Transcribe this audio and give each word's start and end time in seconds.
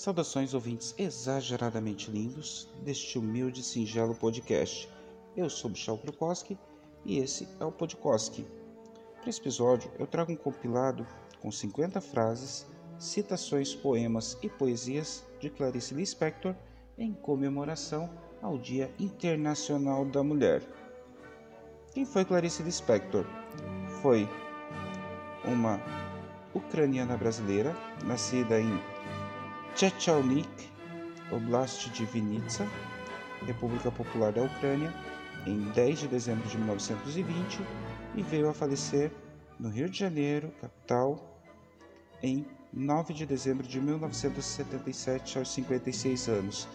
Saudações 0.00 0.54
ouvintes 0.54 0.94
exageradamente 0.96 2.10
lindos 2.10 2.70
deste 2.82 3.18
humilde 3.18 3.60
e 3.60 3.62
singelo 3.62 4.14
podcast. 4.14 4.88
Eu 5.36 5.50
sou 5.50 5.68
Michel 5.68 5.98
Krukowski 5.98 6.58
e 7.04 7.18
esse 7.18 7.46
é 7.60 7.66
o 7.66 7.70
Podkoski. 7.70 8.46
Para 9.20 9.28
esse 9.28 9.38
episódio 9.42 9.92
eu 9.98 10.06
trago 10.06 10.32
um 10.32 10.36
compilado 10.36 11.06
com 11.42 11.52
50 11.52 12.00
frases, 12.00 12.66
citações, 12.98 13.74
poemas 13.74 14.38
e 14.40 14.48
poesias 14.48 15.22
de 15.38 15.50
Clarice 15.50 15.92
Lispector 15.92 16.54
em 16.96 17.12
comemoração 17.12 18.08
ao 18.40 18.56
Dia 18.56 18.90
Internacional 18.98 20.06
da 20.06 20.22
Mulher. 20.22 20.62
Quem 21.92 22.06
foi 22.06 22.24
Clarice 22.24 22.62
Lispector? 22.62 23.26
Foi 24.00 24.26
uma 25.44 25.78
ucraniana 26.54 27.18
brasileira, 27.18 27.76
nascida 28.02 28.58
em 28.58 28.80
Chechalnik, 29.74 30.48
Oblast 31.30 31.90
de 31.90 32.04
Vinitsa, 32.04 32.68
República 33.46 33.90
Popular 33.90 34.32
da 34.32 34.42
Ucrânia, 34.42 34.92
em 35.46 35.60
10 35.70 36.00
de 36.00 36.08
dezembro 36.08 36.46
de 36.48 36.58
1920 36.58 37.60
e 38.14 38.22
veio 38.22 38.48
a 38.48 38.52
falecer 38.52 39.10
no 39.58 39.70
Rio 39.70 39.88
de 39.88 39.98
Janeiro, 39.98 40.52
capital, 40.60 41.40
em 42.22 42.44
9 42.72 43.14
de 43.14 43.24
dezembro 43.24 43.66
de 43.66 43.80
1977, 43.80 45.38
aos 45.38 45.50
56 45.52 46.28
anos. 46.28 46.68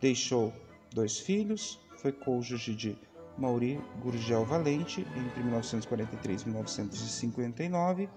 Deixou 0.00 0.52
dois 0.92 1.18
filhos, 1.18 1.80
foi 1.96 2.12
cônjuge 2.12 2.74
de 2.74 2.98
Mauri 3.38 3.80
Gurgel 4.02 4.44
Valente 4.44 5.06
entre 5.16 5.42
1943 5.42 6.42
e 6.42 6.44
1959, 6.46 8.08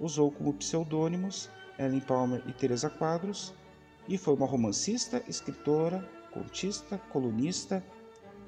usou 0.00 0.30
como 0.30 0.54
pseudônimos 0.54 1.50
Ellen 1.82 2.00
Palmer 2.00 2.42
e 2.46 2.52
Teresa 2.52 2.88
Quadros, 2.88 3.54
e 4.08 4.18
foi 4.18 4.34
uma 4.34 4.46
romancista, 4.46 5.22
escritora, 5.28 6.08
contista, 6.32 6.98
colunista, 7.10 7.84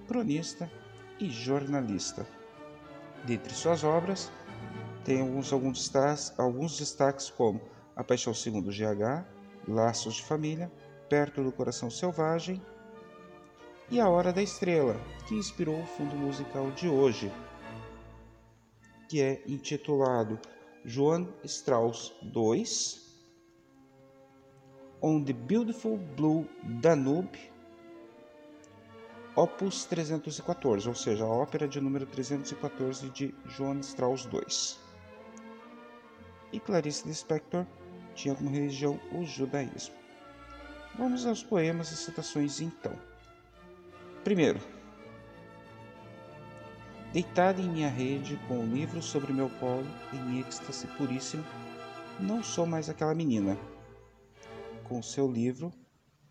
cronista 0.07 0.71
e 1.19 1.31
jornalista. 1.31 2.27
Dentre 3.25 3.55
suas 3.55 3.85
obras, 3.85 4.31
tem 5.05 5.21
alguns, 5.21 5.53
alguns, 5.53 5.79
destaques, 5.79 6.33
alguns 6.39 6.79
destaques 6.79 7.31
como 7.31 7.61
A 7.95 8.03
Paixão 8.03 8.35
Segundo 8.35 8.71
GH, 8.71 9.25
Laços 9.69 10.15
de 10.15 10.23
Família, 10.23 10.71
Perto 11.09 11.43
do 11.43 11.53
Coração 11.53 11.91
Selvagem 11.91 12.61
e 13.91 14.01
A 14.01 14.09
Hora 14.09 14.33
da 14.33 14.43
Estrela, 14.43 14.97
que 15.29 15.35
inspirou 15.35 15.81
o 15.81 15.87
fundo 15.87 16.17
musical 16.17 16.71
de 16.71 16.89
hoje, 16.89 17.31
que 19.09 19.21
é 19.21 19.43
intitulado 19.47 20.39
Johann 20.85 21.29
Strauss 21.45 22.13
II, 22.23 23.04
on 25.05 25.23
the 25.23 25.35
Beautiful 25.35 25.99
Blue 26.17 26.49
Danube, 26.81 27.39
Opus 29.37 29.85
314, 29.85 30.89
ou 30.89 30.95
seja, 30.95 31.25
a 31.25 31.29
ópera 31.29 31.69
de 31.69 31.79
número 31.79 32.07
314 32.07 33.11
de 33.11 33.35
Johann 33.55 33.81
Strauss 33.81 34.27
II. 34.33 34.79
E 36.53 36.59
Clarice 36.59 37.07
Lispector 37.07 37.67
tinha 38.15 38.35
como 38.35 38.49
religião 38.49 38.99
o 39.13 39.23
judaísmo. 39.25 39.95
Vamos 40.97 41.27
aos 41.27 41.43
poemas 41.43 41.93
e 41.93 41.97
citações 41.99 42.63
então. 42.63 42.95
Primeiro, 44.23 44.59
deitada 47.13 47.61
em 47.61 47.69
minha 47.69 47.91
rede 47.91 48.41
com 48.49 48.61
o 48.61 48.67
livro 48.67 49.03
sobre 49.03 49.35
meu 49.35 49.51
colo, 49.61 49.87
em 50.15 50.41
êxtase 50.41 50.87
puríssimo, 50.97 51.45
não 52.19 52.43
sou 52.43 52.65
mais 52.65 52.89
aquela 52.89 53.15
menina 53.15 53.55
com 54.85 55.03
seu 55.03 55.31
livro, 55.31 55.73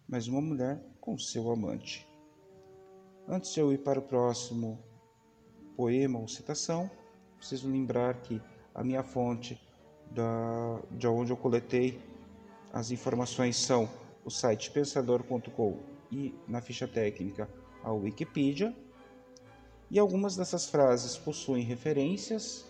mas 0.07 0.27
uma 0.27 0.41
mulher 0.41 0.81
com 1.01 1.17
seu 1.17 1.51
amante. 1.51 2.07
Antes 3.27 3.53
de 3.53 3.59
eu 3.59 3.71
ir 3.73 3.79
para 3.79 3.99
o 3.99 4.01
próximo 4.01 4.79
poema 5.75 6.19
ou 6.19 6.27
citação, 6.27 6.89
preciso 7.37 7.69
lembrar 7.69 8.21
que 8.21 8.41
a 8.73 8.83
minha 8.83 9.03
fonte 9.03 9.59
da, 10.11 10.79
de 10.91 11.07
onde 11.07 11.31
eu 11.31 11.37
coletei 11.37 11.99
as 12.71 12.91
informações 12.91 13.57
são 13.57 13.89
o 14.25 14.29
site 14.29 14.71
pensador.com 14.71 15.79
e 16.11 16.33
na 16.47 16.61
ficha 16.61 16.87
técnica 16.87 17.49
a 17.83 17.91
Wikipedia. 17.91 18.75
E 19.89 19.99
algumas 19.99 20.35
dessas 20.35 20.67
frases 20.67 21.17
possuem 21.17 21.63
referências, 21.63 22.65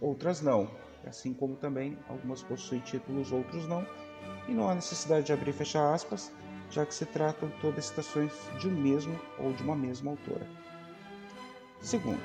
outras 0.00 0.42
não, 0.42 0.70
assim 1.04 1.32
como 1.32 1.56
também 1.56 1.98
algumas 2.08 2.42
possuem 2.42 2.80
títulos, 2.80 3.32
outros 3.32 3.66
não 3.66 3.86
e 4.48 4.52
não 4.52 4.68
há 4.68 4.74
necessidade 4.74 5.26
de 5.26 5.32
abrir 5.32 5.50
e 5.50 5.52
fechar 5.52 5.92
aspas, 5.92 6.32
já 6.70 6.84
que 6.84 6.94
se 6.94 7.06
tratam 7.06 7.50
todas 7.60 7.86
citações 7.86 8.32
de 8.58 8.68
um 8.68 8.72
mesmo 8.72 9.18
ou 9.38 9.52
de 9.52 9.62
uma 9.62 9.76
mesma 9.76 10.12
autora. 10.12 10.46
Segundo, 11.80 12.22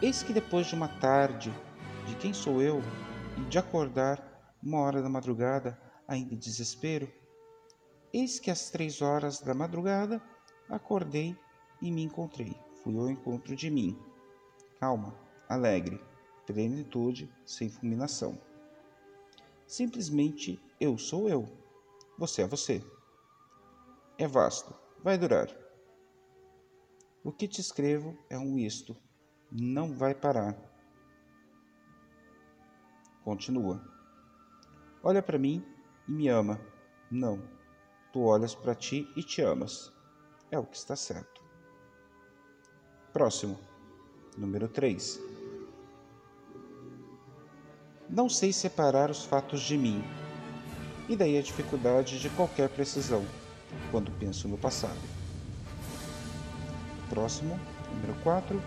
eis 0.00 0.22
que 0.22 0.32
depois 0.32 0.66
de 0.66 0.74
uma 0.74 0.88
tarde 0.88 1.52
de 2.06 2.14
quem 2.16 2.32
sou 2.32 2.62
eu 2.62 2.82
e 3.36 3.40
de 3.42 3.58
acordar 3.58 4.22
uma 4.62 4.78
hora 4.80 5.02
da 5.02 5.08
madrugada, 5.08 5.78
ainda 6.06 6.34
em 6.34 6.38
desespero, 6.38 7.08
eis 8.12 8.38
que 8.38 8.50
às 8.50 8.70
três 8.70 9.02
horas 9.02 9.40
da 9.40 9.54
madrugada 9.54 10.22
acordei 10.68 11.36
e 11.80 11.90
me 11.90 12.02
encontrei. 12.02 12.56
Fui 12.82 12.96
ao 12.96 13.10
encontro 13.10 13.54
de 13.54 13.70
mim. 13.70 13.98
Calma, 14.80 15.14
alegre, 15.48 16.00
plenitude, 16.46 17.30
sem 17.44 17.68
fulminação. 17.68 18.38
Simplesmente 19.68 20.58
eu 20.80 20.96
sou 20.96 21.28
eu. 21.28 21.46
Você 22.16 22.40
é 22.40 22.46
você. 22.46 22.82
É 24.16 24.26
vasto, 24.26 24.74
vai 25.04 25.18
durar. 25.18 25.54
O 27.22 27.30
que 27.30 27.46
te 27.46 27.60
escrevo 27.60 28.16
é 28.30 28.38
um 28.38 28.58
isto, 28.58 28.96
não 29.52 29.94
vai 29.94 30.14
parar. 30.14 30.56
Continua. 33.22 33.86
Olha 35.02 35.22
para 35.22 35.38
mim 35.38 35.62
e 36.08 36.12
me 36.12 36.28
ama. 36.28 36.58
Não, 37.10 37.38
tu 38.10 38.22
olhas 38.22 38.54
para 38.54 38.74
ti 38.74 39.06
e 39.16 39.22
te 39.22 39.42
amas. 39.42 39.92
É 40.50 40.58
o 40.58 40.64
que 40.64 40.78
está 40.78 40.96
certo. 40.96 41.44
Próximo, 43.12 43.60
número 44.34 44.66
3. 44.66 45.37
Não 48.08 48.28
sei 48.28 48.52
separar 48.52 49.10
os 49.10 49.24
fatos 49.24 49.60
de 49.60 49.76
mim, 49.76 50.02
e 51.08 51.16
daí 51.16 51.38
a 51.38 51.42
dificuldade 51.42 52.18
de 52.18 52.30
qualquer 52.30 52.68
precisão 52.68 53.24
quando 53.90 54.10
penso 54.12 54.48
no 54.48 54.56
passado. 54.56 54.98
Próximo, 57.08 57.58
número 57.92 58.14
4. 58.22 58.60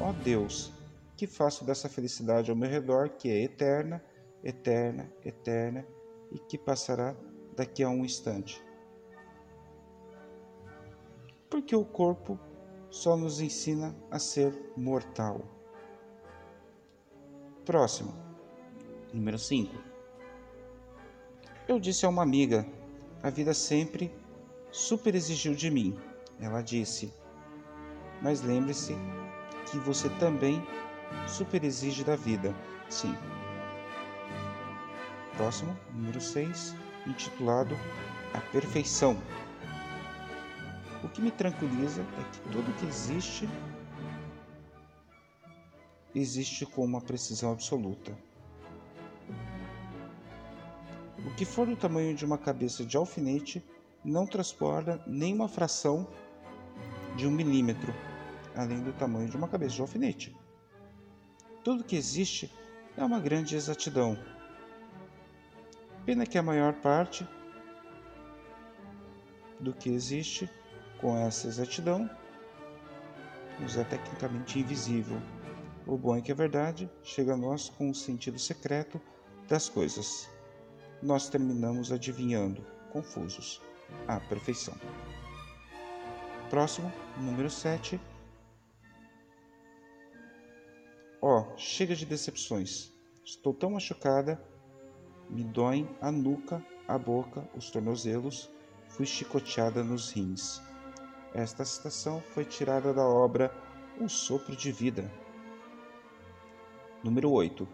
Ó 0.00 0.10
oh 0.10 0.12
Deus, 0.12 0.72
que 1.16 1.26
faço 1.26 1.64
dessa 1.64 1.88
felicidade 1.88 2.50
ao 2.50 2.56
meu 2.56 2.68
redor 2.68 3.08
que 3.10 3.30
é 3.30 3.42
eterna, 3.42 4.02
eterna, 4.44 5.10
eterna 5.24 5.86
e 6.30 6.38
que 6.38 6.58
passará 6.58 7.14
daqui 7.56 7.82
a 7.82 7.88
um 7.88 8.04
instante. 8.04 8.62
Porque 11.48 11.74
o 11.74 11.84
corpo 11.84 12.38
só 12.90 13.16
nos 13.16 13.40
ensina 13.40 13.94
a 14.10 14.18
ser 14.18 14.52
mortal. 14.76 15.40
Próximo. 17.64 18.25
Número 19.16 19.38
5. 19.38 19.74
Eu 21.66 21.80
disse 21.80 22.04
a 22.04 22.08
uma 22.10 22.22
amiga: 22.22 22.66
a 23.22 23.30
vida 23.30 23.54
sempre 23.54 24.14
super 24.70 25.14
exigiu 25.14 25.54
de 25.54 25.70
mim. 25.70 25.98
Ela 26.38 26.60
disse: 26.60 27.10
Mas 28.20 28.42
lembre-se 28.42 28.94
que 29.70 29.78
você 29.78 30.10
também 30.18 30.62
super 31.26 31.64
exige 31.64 32.04
da 32.04 32.14
vida. 32.14 32.54
Sim. 32.90 33.16
Próximo, 35.34 35.74
número 35.94 36.20
6, 36.20 36.74
intitulado 37.06 37.74
A 38.34 38.40
Perfeição. 38.52 39.16
O 41.02 41.08
que 41.08 41.22
me 41.22 41.30
tranquiliza 41.30 42.02
é 42.02 42.32
que 42.32 42.40
tudo 42.50 42.78
que 42.78 42.84
existe 42.84 43.48
existe 46.14 46.66
com 46.66 46.84
uma 46.84 47.00
precisão 47.00 47.50
absoluta. 47.50 48.25
O 51.26 51.30
que 51.34 51.44
for 51.44 51.66
do 51.66 51.76
tamanho 51.76 52.14
de 52.14 52.24
uma 52.24 52.38
cabeça 52.38 52.84
de 52.84 52.96
alfinete 52.96 53.62
não 54.04 54.24
transporta 54.24 55.02
nem 55.08 55.34
uma 55.34 55.48
fração 55.48 56.06
de 57.16 57.26
um 57.26 57.32
milímetro, 57.32 57.92
além 58.54 58.80
do 58.80 58.92
tamanho 58.92 59.28
de 59.28 59.36
uma 59.36 59.48
cabeça 59.48 59.74
de 59.74 59.80
alfinete. 59.80 60.36
Tudo 61.64 61.82
que 61.82 61.96
existe 61.96 62.48
é 62.96 63.04
uma 63.04 63.18
grande 63.18 63.56
exatidão. 63.56 64.16
Pena 66.04 66.24
que 66.24 66.38
a 66.38 66.42
maior 66.42 66.74
parte 66.74 67.26
do 69.58 69.72
que 69.72 69.90
existe 69.90 70.48
com 71.00 71.18
essa 71.18 71.48
exatidão 71.48 72.08
nos 73.58 73.76
é 73.76 73.82
tecnicamente 73.82 74.60
invisível. 74.60 75.20
O 75.84 75.98
bom 75.98 76.16
é 76.16 76.20
que 76.20 76.30
a 76.30 76.36
verdade 76.36 76.88
chega 77.02 77.34
a 77.34 77.36
nós 77.36 77.68
com 77.68 77.90
o 77.90 77.94
sentido 77.94 78.38
secreto 78.38 79.00
das 79.48 79.68
coisas. 79.68 80.35
Nós 81.02 81.28
terminamos 81.28 81.92
adivinhando, 81.92 82.64
confusos, 82.90 83.60
a 84.06 84.18
perfeição. 84.20 84.74
Próximo, 86.50 86.92
número 87.18 87.50
7. 87.50 88.00
Ó, 91.20 91.40
oh, 91.40 91.58
chega 91.58 91.94
de 91.94 92.06
decepções. 92.06 92.92
Estou 93.24 93.52
tão 93.52 93.70
machucada, 93.70 94.40
me 95.28 95.42
doem 95.42 95.88
a 96.00 96.12
nuca, 96.12 96.64
a 96.86 96.96
boca, 96.96 97.48
os 97.56 97.70
tornozelos, 97.70 98.48
fui 98.88 99.04
chicoteada 99.04 99.82
nos 99.82 100.12
rins. 100.12 100.60
Esta 101.34 101.64
citação 101.64 102.22
foi 102.32 102.44
tirada 102.44 102.94
da 102.94 103.04
obra 103.04 103.52
Um 104.00 104.08
Sopro 104.08 104.54
de 104.54 104.70
Vida. 104.70 105.10
Número 107.02 107.30
8. 107.30 107.66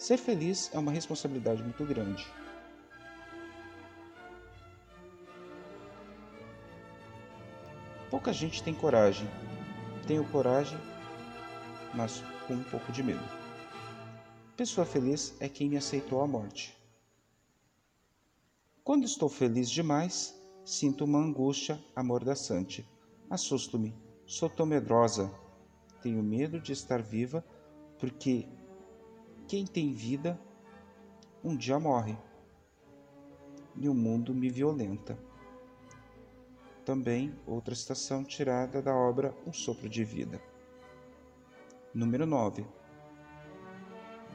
Ser 0.00 0.16
feliz 0.16 0.70
é 0.72 0.78
uma 0.78 0.90
responsabilidade 0.90 1.62
muito 1.62 1.84
grande. 1.84 2.26
Pouca 8.08 8.32
gente 8.32 8.62
tem 8.62 8.72
coragem. 8.72 9.28
Tenho 10.06 10.24
coragem, 10.30 10.78
mas 11.94 12.24
com 12.46 12.54
um 12.54 12.64
pouco 12.64 12.90
de 12.90 13.02
medo. 13.02 13.22
Pessoa 14.56 14.86
feliz 14.86 15.34
é 15.38 15.50
quem 15.50 15.68
me 15.68 15.76
aceitou 15.76 16.22
a 16.22 16.26
morte. 16.26 16.74
Quando 18.82 19.04
estou 19.04 19.28
feliz 19.28 19.68
demais, 19.68 20.34
sinto 20.64 21.04
uma 21.04 21.18
angústia 21.18 21.78
amordaçante. 21.94 22.88
Assusto-me, 23.28 23.94
sou 24.26 24.48
tão 24.48 24.64
medrosa. 24.64 25.30
Tenho 26.00 26.22
medo 26.22 26.58
de 26.58 26.72
estar 26.72 27.02
viva 27.02 27.44
porque 27.98 28.48
quem 29.50 29.66
tem 29.66 29.92
vida 29.92 30.40
um 31.42 31.56
dia 31.56 31.76
morre 31.76 32.16
e 33.74 33.88
o 33.88 33.94
mundo 33.94 34.32
me 34.32 34.48
violenta. 34.48 35.18
Também 36.84 37.34
outra 37.44 37.74
citação 37.74 38.22
tirada 38.22 38.80
da 38.80 38.94
obra 38.94 39.34
Um 39.44 39.52
Sopro 39.52 39.88
de 39.88 40.04
Vida. 40.04 40.40
Número 41.92 42.26
9. 42.26 42.64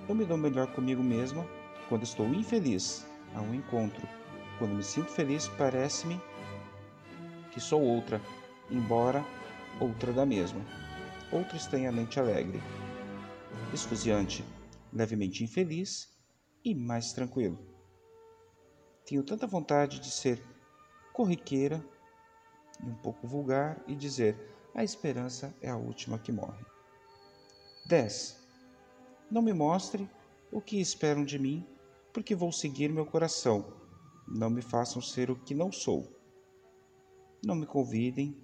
Eu 0.09 0.15
me 0.15 0.25
dou 0.25 0.35
melhor 0.35 0.73
comigo 0.73 1.01
mesma 1.01 1.47
quando 1.87 2.03
estou 2.03 2.27
infeliz 2.33 3.07
a 3.33 3.39
um 3.39 3.53
encontro. 3.53 4.05
Quando 4.59 4.75
me 4.75 4.83
sinto 4.83 5.11
feliz, 5.11 5.47
parece-me 5.47 6.19
que 7.51 7.61
sou 7.61 7.81
outra, 7.81 8.21
embora 8.69 9.25
outra 9.79 10.11
da 10.11 10.25
mesma, 10.25 10.59
outra 11.31 11.55
estranhamente 11.55 12.19
alegre, 12.19 12.61
esfuziante, 13.73 14.43
levemente 14.95 15.43
infeliz 15.43 16.09
e 16.63 16.73
mais 16.73 17.11
tranquilo. 17.11 17.59
Tenho 19.05 19.21
tanta 19.21 19.45
vontade 19.45 19.99
de 19.99 20.09
ser 20.09 20.41
corriqueira 21.13 21.85
e 22.83 22.89
um 22.89 22.95
pouco 22.95 23.27
vulgar 23.27 23.83
e 23.87 23.93
dizer: 23.93 24.35
a 24.73 24.83
esperança 24.83 25.53
é 25.61 25.69
a 25.69 25.77
última 25.77 26.17
que 26.17 26.31
morre. 26.31 26.65
10. 27.87 28.43
Não 29.29 29.41
me 29.41 29.53
mostre 29.53 30.09
o 30.51 30.61
que 30.61 30.79
esperam 30.79 31.25
de 31.25 31.37
mim, 31.37 31.67
porque 32.13 32.33
vou 32.33 32.51
seguir 32.51 32.89
meu 32.89 33.05
coração. 33.05 33.73
Não 34.27 34.49
me 34.49 34.61
façam 34.61 35.01
ser 35.01 35.29
o 35.29 35.35
que 35.35 35.53
não 35.53 35.71
sou. 35.71 36.11
Não 37.45 37.53
me 37.53 37.65
convidem 37.65 38.35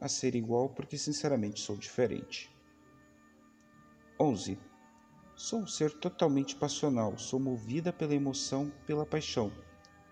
a 0.00 0.08
ser 0.08 0.34
igual, 0.34 0.70
porque 0.70 0.96
sinceramente 0.96 1.60
sou 1.60 1.76
diferente. 1.76 2.50
11. 4.18 4.58
Sou 5.38 5.60
um 5.60 5.66
ser 5.68 5.92
totalmente 5.92 6.56
passional, 6.56 7.16
sou 7.16 7.38
movida 7.38 7.92
pela 7.92 8.12
emoção, 8.12 8.72
pela 8.84 9.06
paixão. 9.06 9.52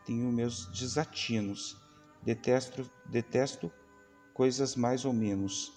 Tenho 0.05 0.31
meus 0.31 0.67
desatinos. 0.67 1.77
Detesto, 2.23 2.89
detesto 3.07 3.73
coisas 4.33 4.77
mais 4.77 5.05
ou 5.05 5.13
menos. 5.13 5.73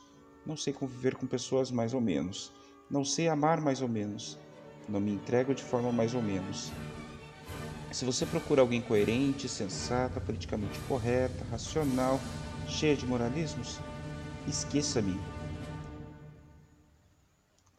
Não 0.46 0.56
sei 0.56 0.72
conviver 0.72 1.16
com 1.16 1.26
pessoas 1.26 1.72
mais 1.72 1.96
ou 1.96 2.00
menos. 2.00 2.52
Não 2.92 3.04
sei 3.04 3.28
amar 3.28 3.60
mais 3.60 3.82
ou 3.82 3.88
menos. 3.88 4.38
Não 4.88 5.00
me 5.00 5.14
entrego 5.14 5.56
de 5.56 5.64
forma 5.64 5.92
mais 5.92 6.14
ou 6.14 6.22
menos. 6.22 6.72
Se 7.92 8.06
você 8.06 8.28
procura 8.28 8.62
alguém 8.62 8.84
coerente, 8.84 9.50
sensata, 9.50 10.22
politicamente 10.22 10.78
correta, 10.88 11.44
racional, 11.50 12.20
cheia 12.68 12.96
de 12.96 13.08
moralismos, 13.08 13.80
esqueça-me. 14.48 15.39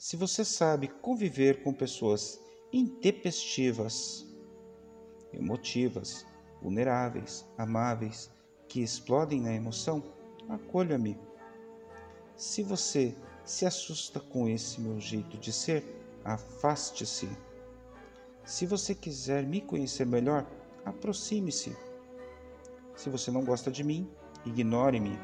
Se 0.01 0.17
você 0.17 0.47
sabe 0.47 0.89
conviver 0.89 1.63
com 1.63 1.75
pessoas 1.75 2.41
intempestivas, 2.73 4.27
emotivas, 5.31 6.25
vulneráveis, 6.63 7.47
amáveis, 7.59 8.31
que 8.67 8.81
explodem 8.81 9.43
na 9.43 9.53
emoção, 9.53 10.03
acolha-me. 10.49 11.21
Se 12.35 12.63
você 12.63 13.15
se 13.45 13.67
assusta 13.67 14.19
com 14.19 14.49
esse 14.49 14.81
meu 14.81 14.99
jeito 14.99 15.37
de 15.37 15.53
ser, 15.53 15.85
afaste-se. 16.25 17.29
Se 18.43 18.65
você 18.65 18.95
quiser 18.95 19.45
me 19.45 19.61
conhecer 19.61 20.07
melhor, 20.07 20.47
aproxime-se. 20.83 21.77
Se 22.97 23.11
você 23.11 23.31
não 23.31 23.45
gosta 23.45 23.71
de 23.71 23.85
mim, 23.85 24.11
ignore-me. 24.47 25.19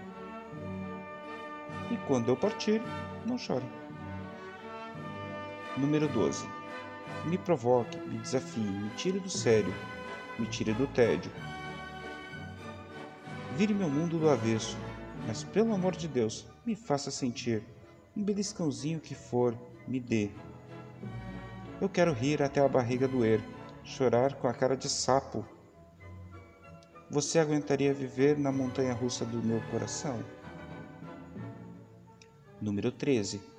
E 1.91 1.97
quando 2.07 2.29
eu 2.29 2.37
partir, 2.37 2.83
não 3.25 3.39
chore. 3.39 3.86
Número 5.77 6.09
12. 6.09 6.49
Me 7.27 7.37
provoque, 7.37 7.99
me 7.99 8.17
desafie, 8.19 8.61
me 8.63 8.89
tire 8.97 9.21
do 9.21 9.29
sério, 9.29 9.75
me 10.39 10.47
tire 10.47 10.73
do 10.73 10.87
tédio. 10.87 11.31
Vire 13.57 13.75
meu 13.75 13.91
mundo 13.91 14.19
do 14.19 14.31
avesso, 14.31 14.75
mas 15.27 15.45
pelo 15.45 15.75
amor 15.75 15.95
de 15.95 16.09
Deus, 16.09 16.47
me 16.65 16.75
faça 16.75 17.11
sentir 17.11 17.63
um 18.17 18.23
beliscãozinho 18.23 19.01
que 19.01 19.15
for, 19.15 19.55
me 19.87 20.01
dê. 20.01 20.31
Eu 21.79 21.91
quero 21.91 22.15
rir 22.15 22.43
até 22.43 22.61
a 22.65 22.69
barriga 22.69 23.07
doer, 23.07 23.43
chorar 23.85 24.33
com 24.35 24.49
a 24.49 24.55
cara 24.55 24.79
de 24.79 24.89
sapo. 24.89 25.45
Você 27.11 27.39
aguentaria 27.39 27.93
viver 27.93 28.39
na 28.39 28.51
montanha 28.51 28.95
russa 28.95 29.27
do 29.27 29.43
meu 29.43 29.61
coração? 29.71 30.25
Número 32.63 32.91
13. 32.91 33.56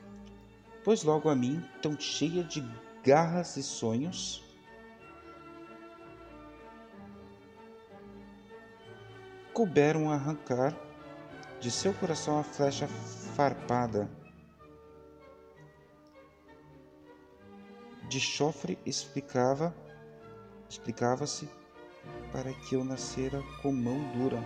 Pois 0.88 1.04
logo 1.04 1.28
a 1.28 1.36
mim, 1.36 1.62
tão 1.81 2.00
cheia 2.00 2.42
de 2.42 2.63
garras 3.04 3.57
e 3.57 3.62
sonhos, 3.62 4.42
couberam 9.54 10.09
arrancar 10.09 10.73
de 11.59 11.69
seu 11.69 11.94
coração 11.94 12.40
a 12.40 12.44
flecha 12.44 12.88
farpada 12.88 14.09
de 18.07 18.21
chofre 18.21 18.80
explicava 18.85 19.76
explicava-se 20.69 21.50
para 22.31 22.54
que 22.54 22.76
eu 22.76 22.85
nascera 22.85 23.44
com 23.62 23.73
mão 23.73 24.00
dura 24.14 24.42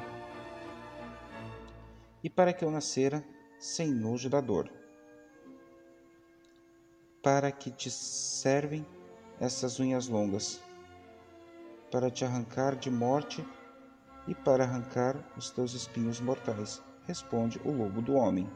e 2.24 2.32
para 2.32 2.52
que 2.52 2.66
eu 2.66 2.72
nascera 2.72 3.24
sem 3.60 3.92
nojo 3.92 4.28
da 4.28 4.42
dor 4.42 4.81
para 7.22 7.52
que 7.52 7.72
te 7.72 7.90
servem 7.90 8.86
essas 9.40 9.80
unhas 9.80 10.08
longas 10.08 10.62
para 11.92 12.10
te 12.10 12.24
arrancar 12.24 12.76
de 12.76 12.90
morte 12.90 13.46
e 14.28 14.34
para 14.34 14.64
arrancar 14.64 15.16
os 15.38 15.50
teus 15.50 15.74
espinhos 15.74 16.20
mortais 16.20 16.82
responde 17.08 17.60
o 17.66 17.72
lobo 17.72 18.02
do 18.02 18.14
homem 18.14 18.50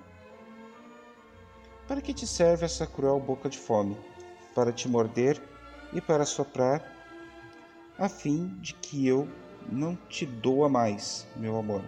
para 1.88 2.01
que 2.01 2.13
te 2.13 2.25
serve 2.25 2.65
essa 2.65 2.88
cruel 2.88 3.19
boca 3.19 3.50
de 3.50 3.57
fome 3.57 3.98
para 4.55 4.72
te 4.72 4.88
morder 4.88 5.41
e 5.93 6.01
para 6.01 6.25
soprar, 6.25 6.84
a 8.00 8.10
fim 8.10 8.48
de 8.62 8.74
que 8.74 9.05
eu 9.05 9.27
não 9.69 9.95
te 10.10 10.25
doa 10.25 10.69
mais, 10.69 11.27
meu 11.36 11.57
amor. 11.57 11.81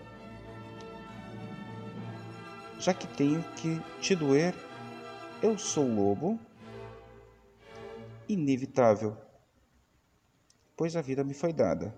Já 2.80 2.94
que 2.94 3.08
tenho 3.08 3.44
que 3.56 3.82
te 4.00 4.16
doer, 4.16 4.54
eu 5.42 5.58
sou 5.58 5.88
lobo, 5.88 6.40
inevitável, 8.28 9.18
pois 10.76 10.96
a 10.96 11.02
vida 11.02 11.24
me 11.24 11.34
foi 11.34 11.54
dada. 11.54 11.98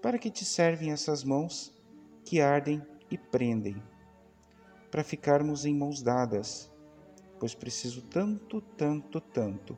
Para 0.00 0.18
que 0.18 0.30
te 0.30 0.44
servem 0.44 0.92
essas 0.92 1.22
mãos 1.22 1.72
que 2.24 2.40
ardem 2.40 2.82
e 3.10 3.16
prendem? 3.16 3.82
Para 4.90 5.04
ficarmos 5.04 5.64
em 5.64 5.74
mãos 5.74 6.02
dadas 6.02 6.72
pois 7.42 7.56
preciso 7.56 8.02
tanto, 8.02 8.60
tanto, 8.78 9.20
tanto. 9.20 9.76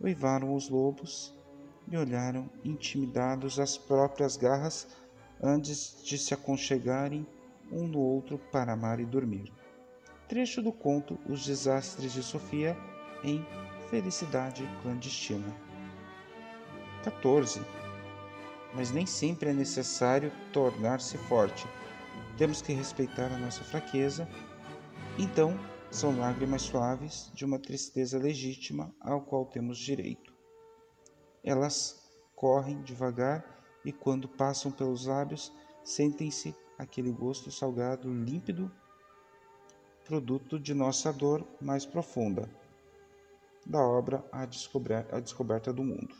Uivaram 0.00 0.52
os 0.52 0.68
lobos 0.68 1.32
e 1.86 1.96
olharam 1.96 2.50
intimidados 2.64 3.60
as 3.60 3.78
próprias 3.78 4.36
garras 4.36 4.88
antes 5.40 6.02
de 6.02 6.18
se 6.18 6.34
aconchegarem 6.34 7.24
um 7.70 7.86
no 7.86 8.00
outro 8.00 8.36
para 8.50 8.72
amar 8.72 8.98
e 8.98 9.04
dormir. 9.04 9.52
Trecho 10.28 10.60
do 10.60 10.72
conto 10.72 11.16
Os 11.24 11.46
Desastres 11.46 12.12
de 12.12 12.22
Sofia 12.24 12.76
em 13.22 13.46
Felicidade 13.92 14.66
Clandestina. 14.80 15.54
14. 17.04 17.60
Mas 18.72 18.90
nem 18.90 19.04
sempre 19.04 19.50
é 19.50 19.52
necessário 19.52 20.32
tornar-se 20.50 21.18
forte. 21.18 21.68
Temos 22.38 22.62
que 22.62 22.72
respeitar 22.72 23.26
a 23.26 23.36
nossa 23.36 23.62
fraqueza. 23.62 24.26
Então, 25.18 25.60
são 25.90 26.18
lágrimas 26.18 26.62
suaves 26.62 27.30
de 27.34 27.44
uma 27.44 27.58
tristeza 27.58 28.18
legítima 28.18 28.90
ao 28.98 29.20
qual 29.20 29.44
temos 29.44 29.76
direito. 29.76 30.32
Elas 31.44 32.02
correm 32.34 32.80
devagar 32.80 33.44
e, 33.84 33.92
quando 33.92 34.26
passam 34.26 34.72
pelos 34.72 35.04
lábios, 35.04 35.52
sentem-se 35.84 36.56
aquele 36.78 37.12
gosto 37.12 37.50
salgado 37.50 38.08
límpido, 38.08 38.72
produto 40.02 40.58
de 40.58 40.72
nossa 40.72 41.12
dor 41.12 41.46
mais 41.60 41.84
profunda, 41.84 42.48
da 43.66 43.80
obra 43.80 44.24
A, 44.32 44.42
a 44.42 45.20
Descoberta 45.20 45.72
do 45.72 45.84
Mundo. 45.84 46.14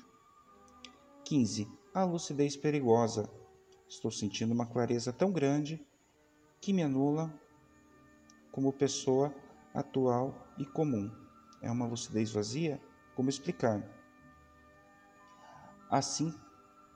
15. 1.25 1.69
A 1.95 2.05
lucidez 2.05 2.57
perigosa. 2.57 3.29
Estou 3.89 4.11
sentindo 4.11 4.53
uma 4.53 4.67
clareza 4.67 5.13
tão 5.13 5.31
grande 5.31 5.85
que 6.61 6.73
me 6.73 6.83
anula 6.83 7.33
como 8.51 8.73
pessoa 8.73 9.35
atual 9.75 10.35
e 10.59 10.65
comum. 10.65 11.11
É 11.61 11.71
uma 11.71 11.87
lucidez 11.87 12.31
vazia? 12.31 12.81
Como 13.15 13.29
explicar? 13.29 13.83
Assim 15.91 16.35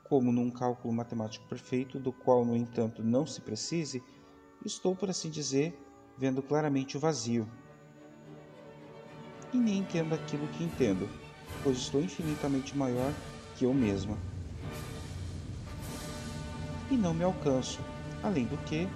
como 0.09 0.31
num 0.31 0.51
cálculo 0.51 0.95
matemático 0.95 1.47
perfeito, 1.49 1.99
do 1.99 2.13
qual, 2.13 2.45
no 2.45 2.57
entanto, 2.57 3.03
não 3.03 3.27
se 3.27 3.41
precise, 3.41 4.03
estou, 4.65 4.95
por 4.95 5.11
assim 5.11 5.29
dizer, 5.29 5.77
vendo 6.17 6.43
claramente 6.43 6.97
o 6.97 7.01
vazio. 7.01 7.49
E 9.57 9.59
nem 9.59 9.79
entendo 9.79 10.15
aquilo 10.15 10.47
que 10.49 10.65
entendo, 10.65 11.09
pois 11.63 11.79
estou 11.79 12.03
infinitamente 12.03 12.77
maior 12.77 13.11
que 13.57 13.65
eu 13.65 13.73
mesma. 13.73 14.19
E 16.91 16.95
não 16.95 17.15
me 17.15 17.25
alcanço, 17.25 17.81
além 18.23 18.45
do 18.45 18.59
que, 18.65 18.87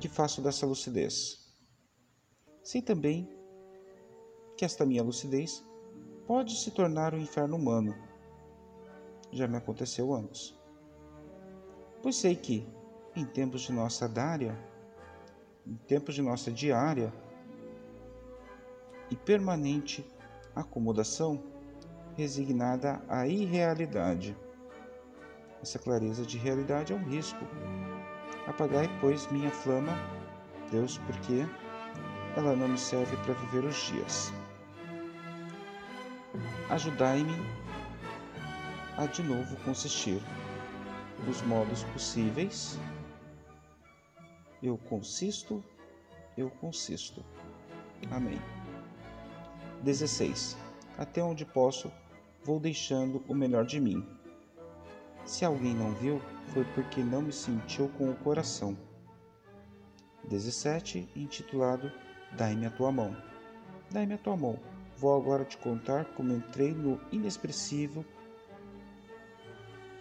que 0.00 0.08
faço 0.08 0.40
dessa 0.40 0.64
lucidez. 0.64 1.52
Sei 2.64 2.80
também 2.80 3.28
que 4.56 4.64
esta 4.64 4.86
minha 4.86 5.02
lucidez 5.02 5.62
pode 6.26 6.56
se 6.56 6.70
tornar 6.70 7.12
o 7.12 7.18
um 7.18 7.20
inferno 7.20 7.56
humano. 7.56 7.94
Já 9.30 9.46
me 9.46 9.58
aconteceu 9.58 10.14
antes. 10.14 10.58
Pois 12.02 12.16
sei 12.16 12.34
que, 12.34 12.66
em 13.14 13.26
tempos 13.26 13.60
de 13.60 13.72
nossa 13.72 14.08
dária, 14.08 14.58
em 15.66 15.76
tempos 15.76 16.14
de 16.14 16.22
nossa 16.22 16.50
diária 16.50 17.12
e 19.12 19.16
permanente 19.16 20.02
acomodação, 20.56 21.38
resignada 22.16 23.02
à 23.08 23.26
irrealidade. 23.26 24.34
Essa 25.62 25.78
clareza 25.78 26.24
de 26.24 26.38
realidade 26.38 26.94
é 26.94 26.96
um 26.96 27.04
risco. 27.04 27.44
Apagai, 28.46 28.88
pois, 29.02 29.30
minha 29.30 29.50
flama, 29.50 29.92
Deus, 30.70 30.96
porque 30.98 31.46
ela 32.36 32.56
não 32.56 32.68
me 32.68 32.78
serve 32.78 33.14
para 33.18 33.34
viver 33.34 33.64
os 33.64 33.76
dias. 33.76 34.32
Ajudai-me 36.70 37.34
a 38.96 39.04
de 39.04 39.22
novo 39.22 39.56
consistir 39.62 40.22
dos 41.26 41.42
modos 41.42 41.84
possíveis. 41.84 42.78
Eu 44.62 44.78
consisto, 44.78 45.62
eu 46.36 46.48
consisto. 46.48 47.22
Amém. 48.10 48.40
16. 49.82 50.56
Até 50.96 51.22
onde 51.22 51.44
posso, 51.44 51.90
vou 52.44 52.58
deixando 52.60 53.22
o 53.28 53.34
melhor 53.34 53.64
de 53.64 53.80
mim. 53.80 54.06
Se 55.24 55.44
alguém 55.44 55.74
não 55.74 55.92
viu, 55.94 56.20
foi 56.52 56.64
porque 56.74 57.00
não 57.00 57.22
me 57.22 57.32
sentiu 57.32 57.88
com 57.90 58.10
o 58.10 58.16
coração. 58.16 58.76
17. 60.28 61.08
Intitulado 61.16 61.90
Dai-me 62.36 62.66
a 62.66 62.70
tua 62.70 62.90
mão. 62.90 63.16
Dai-me 63.90 64.14
a 64.14 64.18
tua 64.18 64.36
mão. 64.36 64.58
Vou 64.96 65.16
agora 65.16 65.44
te 65.44 65.58
contar 65.58 66.06
como 66.14 66.32
entrei 66.32 66.72
no 66.72 67.00
inexpressivo 67.10 68.04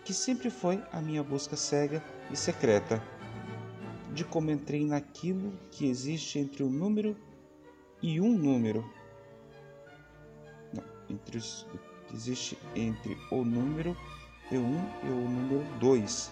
que 0.04 0.14
sempre 0.14 0.50
foi 0.50 0.84
a 0.92 1.00
minha 1.00 1.24
busca 1.24 1.56
cega 1.56 2.04
e 2.32 2.36
secreta, 2.36 3.02
de 4.14 4.26
como 4.26 4.50
entrei 4.52 4.86
naquilo 4.86 5.54
que 5.70 5.88
existe 5.88 6.40
entre 6.40 6.64
o 6.64 6.70
número 6.70 7.16
e 8.02 8.20
um 8.20 8.38
número. 8.38 8.84
Entre 11.12 11.38
os, 11.38 11.68
existe 12.14 12.58
entre 12.74 13.18
o 13.30 13.44
número 13.44 13.98
e 14.50 14.58
um 14.58 14.80
e 15.04 15.10
o 15.10 15.30
número 15.30 15.62
2. 15.80 16.32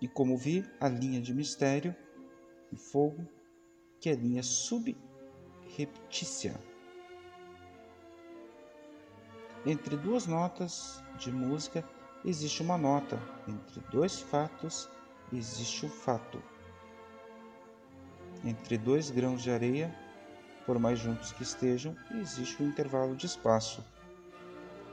E 0.00 0.06
como 0.06 0.38
vi 0.38 0.64
a 0.80 0.88
linha 0.88 1.20
de 1.20 1.34
mistério 1.34 1.92
e 2.72 2.76
fogo, 2.76 3.26
que 4.00 4.08
é 4.08 4.12
a 4.12 4.16
linha 4.16 4.44
subreptícia. 4.44 4.94
Entre 9.66 9.96
duas 9.96 10.28
notas 10.28 11.02
de 11.18 11.32
música 11.32 11.84
existe 12.24 12.62
uma 12.62 12.78
nota, 12.78 13.20
entre 13.48 13.80
dois 13.90 14.20
fatos 14.20 14.88
existe 15.32 15.84
um 15.84 15.90
fato. 15.90 16.40
Entre 18.44 18.78
dois 18.78 19.10
grãos 19.10 19.42
de 19.42 19.50
areia, 19.50 19.92
por 20.68 20.78
mais 20.78 20.98
juntos 20.98 21.32
que 21.32 21.42
estejam, 21.42 21.96
existe 22.20 22.62
um 22.62 22.68
intervalo 22.68 23.16
de 23.16 23.24
espaço. 23.24 23.82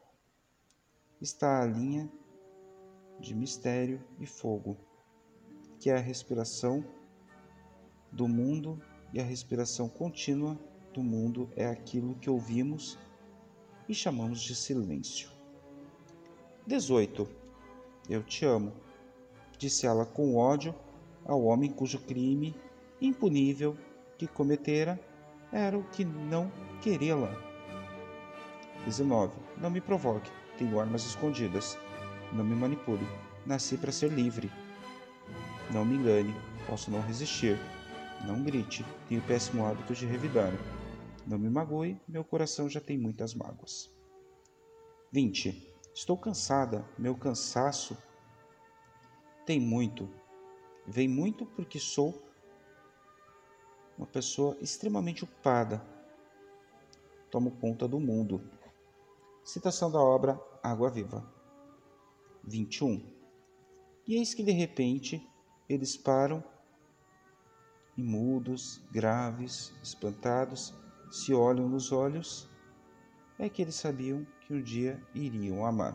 está 1.20 1.62
a 1.62 1.66
linha 1.66 2.10
de 3.20 3.36
mistério 3.36 4.04
e 4.18 4.26
fogo, 4.26 4.76
que 5.78 5.90
é 5.90 5.96
a 5.96 6.00
respiração 6.00 6.84
do 8.10 8.26
mundo 8.26 8.82
e 9.12 9.20
a 9.20 9.24
respiração 9.24 9.88
contínua 9.88 10.58
do 10.92 11.04
mundo 11.04 11.48
é 11.54 11.68
aquilo 11.68 12.16
que 12.16 12.28
ouvimos 12.28 12.98
e 13.88 13.94
chamamos 13.94 14.40
de 14.40 14.54
silêncio. 14.54 15.28
18. 16.66 17.28
Eu 18.08 18.22
te 18.22 18.44
amo, 18.44 18.72
disse 19.58 19.86
ela 19.86 20.04
com 20.04 20.36
ódio 20.36 20.74
ao 21.24 21.42
homem 21.44 21.70
cujo 21.70 21.98
crime 21.98 22.54
impunível 23.00 23.76
que 24.16 24.26
cometera 24.26 24.98
era 25.52 25.76
o 25.76 25.84
que 25.84 26.04
não 26.04 26.50
querê-la. 26.82 27.30
19. 28.84 29.32
Não 29.56 29.70
me 29.70 29.80
provoque, 29.80 30.30
tenho 30.58 30.78
armas 30.78 31.04
escondidas. 31.04 31.78
Não 32.32 32.44
me 32.44 32.54
manipule. 32.54 33.06
Nasci 33.44 33.76
para 33.76 33.92
ser 33.92 34.10
livre. 34.10 34.50
Não 35.70 35.84
me 35.84 35.96
engane. 35.96 36.34
Posso 36.66 36.90
não 36.90 37.00
resistir. 37.00 37.58
Não 38.26 38.42
grite. 38.42 38.84
Tenho 39.08 39.20
o 39.20 39.24
péssimo 39.24 39.66
hábito 39.66 39.94
de 39.94 40.06
revidar. 40.06 40.52
Não 41.26 41.38
me 41.38 41.50
magoe. 41.50 42.00
Meu 42.06 42.22
coração 42.22 42.68
já 42.68 42.80
tem 42.80 42.96
muitas 42.96 43.34
mágoas. 43.34 43.92
20. 45.10 45.74
Estou 45.92 46.16
cansada. 46.16 46.88
Meu 46.96 47.16
cansaço 47.16 47.96
tem 49.44 49.58
muito. 49.58 50.08
Vem 50.86 51.08
muito 51.08 51.44
porque 51.44 51.80
sou 51.80 52.22
uma 53.98 54.06
pessoa 54.06 54.56
extremamente 54.60 55.24
ocupada. 55.24 55.84
Tomo 57.28 57.50
conta 57.50 57.88
do 57.88 57.98
mundo. 57.98 58.40
Citação 59.44 59.90
da 59.90 60.00
obra 60.00 60.40
Água 60.62 60.90
Viva. 60.90 61.28
21. 62.44 63.04
E 64.06 64.14
eis 64.14 64.32
que 64.32 64.44
de 64.44 64.52
repente 64.52 65.28
eles 65.68 65.96
param 65.96 66.44
e 67.96 68.02
mudos, 68.02 68.80
graves, 68.92 69.72
espantados, 69.82 70.74
se 71.10 71.32
olham 71.34 71.68
nos 71.68 71.92
olhos, 71.92 72.48
é 73.38 73.48
que 73.48 73.62
eles 73.62 73.74
sabiam 73.74 74.26
que 74.40 74.54
um 74.54 74.62
dia 74.62 75.02
iriam 75.14 75.64
amar. 75.64 75.94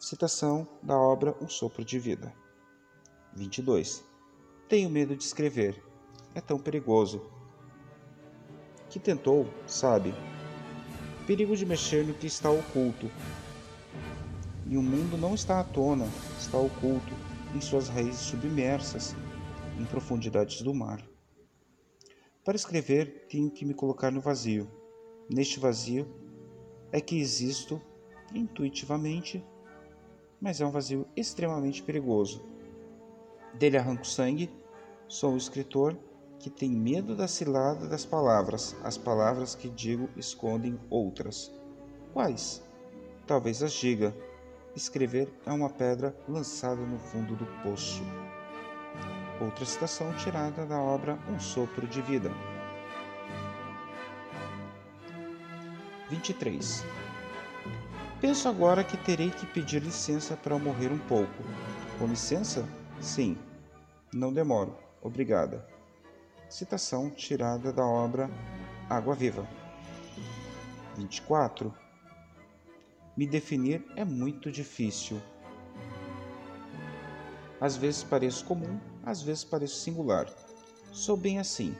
Citação 0.00 0.66
da 0.82 0.96
obra 0.96 1.36
Um 1.40 1.48
Sopro 1.48 1.84
de 1.84 1.98
Vida. 1.98 2.34
22. 3.34 4.04
Tenho 4.68 4.88
medo 4.90 5.16
de 5.16 5.24
escrever, 5.24 5.82
é 6.34 6.40
tão 6.40 6.58
perigoso. 6.58 7.22
Que 8.88 8.98
tentou, 8.98 9.48
sabe? 9.66 10.14
Perigo 11.26 11.56
de 11.56 11.66
mexer 11.66 12.06
no 12.06 12.14
que 12.14 12.26
está 12.26 12.50
oculto, 12.50 13.10
e 14.66 14.76
o 14.76 14.82
mundo 14.82 15.16
não 15.16 15.34
está 15.34 15.60
à 15.60 15.64
tona, 15.64 16.06
está 16.38 16.58
oculto 16.58 17.12
em 17.54 17.60
suas 17.60 17.88
raízes 17.88 18.20
submersas 18.20 19.14
em 19.78 19.84
profundidades 19.84 20.62
do 20.62 20.74
mar. 20.74 21.00
Para 22.44 22.56
escrever, 22.56 23.26
tenho 23.26 23.50
que 23.50 23.64
me 23.64 23.72
colocar 23.72 24.10
no 24.10 24.20
vazio. 24.20 24.70
Neste 25.30 25.58
vazio 25.58 26.06
é 26.92 27.00
que 27.00 27.18
existo 27.18 27.80
intuitivamente, 28.34 29.42
mas 30.38 30.60
é 30.60 30.66
um 30.66 30.70
vazio 30.70 31.06
extremamente 31.16 31.82
perigoso. 31.82 32.44
Dele 33.54 33.78
arranco 33.78 34.06
sangue, 34.06 34.50
sou 35.08 35.32
o 35.32 35.38
escritor 35.38 35.96
que 36.38 36.50
tem 36.50 36.68
medo 36.70 37.16
da 37.16 37.26
cilada 37.26 37.88
das 37.88 38.04
palavras. 38.04 38.76
As 38.84 38.98
palavras 38.98 39.54
que 39.54 39.70
digo 39.70 40.10
escondem 40.14 40.78
outras. 40.90 41.50
Quais? 42.12 42.62
Talvez 43.26 43.62
as 43.62 43.72
diga. 43.72 44.14
Escrever 44.76 45.32
é 45.46 45.52
uma 45.52 45.70
pedra 45.70 46.14
lançada 46.28 46.84
no 46.84 46.98
fundo 46.98 47.34
do 47.36 47.46
poço. 47.62 48.02
Outra 49.40 49.64
citação 49.64 50.12
tirada 50.14 50.64
da 50.64 50.78
obra 50.78 51.18
Um 51.28 51.40
Sopro 51.40 51.86
de 51.88 52.00
Vida. 52.00 52.30
23. 56.08 56.84
Penso 58.20 58.48
agora 58.48 58.84
que 58.84 58.96
terei 58.96 59.30
que 59.30 59.44
pedir 59.46 59.82
licença 59.82 60.36
para 60.36 60.56
morrer 60.56 60.92
um 60.92 60.98
pouco. 60.98 61.42
Com 61.98 62.06
licença? 62.06 62.64
Sim. 63.00 63.36
Não 64.12 64.32
demoro. 64.32 64.78
Obrigada. 65.02 65.66
Citação 66.48 67.10
tirada 67.10 67.72
da 67.72 67.84
obra 67.84 68.30
Água 68.88 69.16
Viva. 69.16 69.44
24. 70.96 71.74
Me 73.16 73.26
definir 73.26 73.84
é 73.96 74.04
muito 74.04 74.50
difícil. 74.52 75.20
Às 77.60 77.76
vezes 77.76 78.04
pareço 78.04 78.44
comum, 78.44 78.78
às 79.04 79.22
vezes 79.22 79.44
pareço 79.44 79.76
singular. 79.76 80.26
Sou 80.92 81.16
bem 81.16 81.38
assim. 81.38 81.76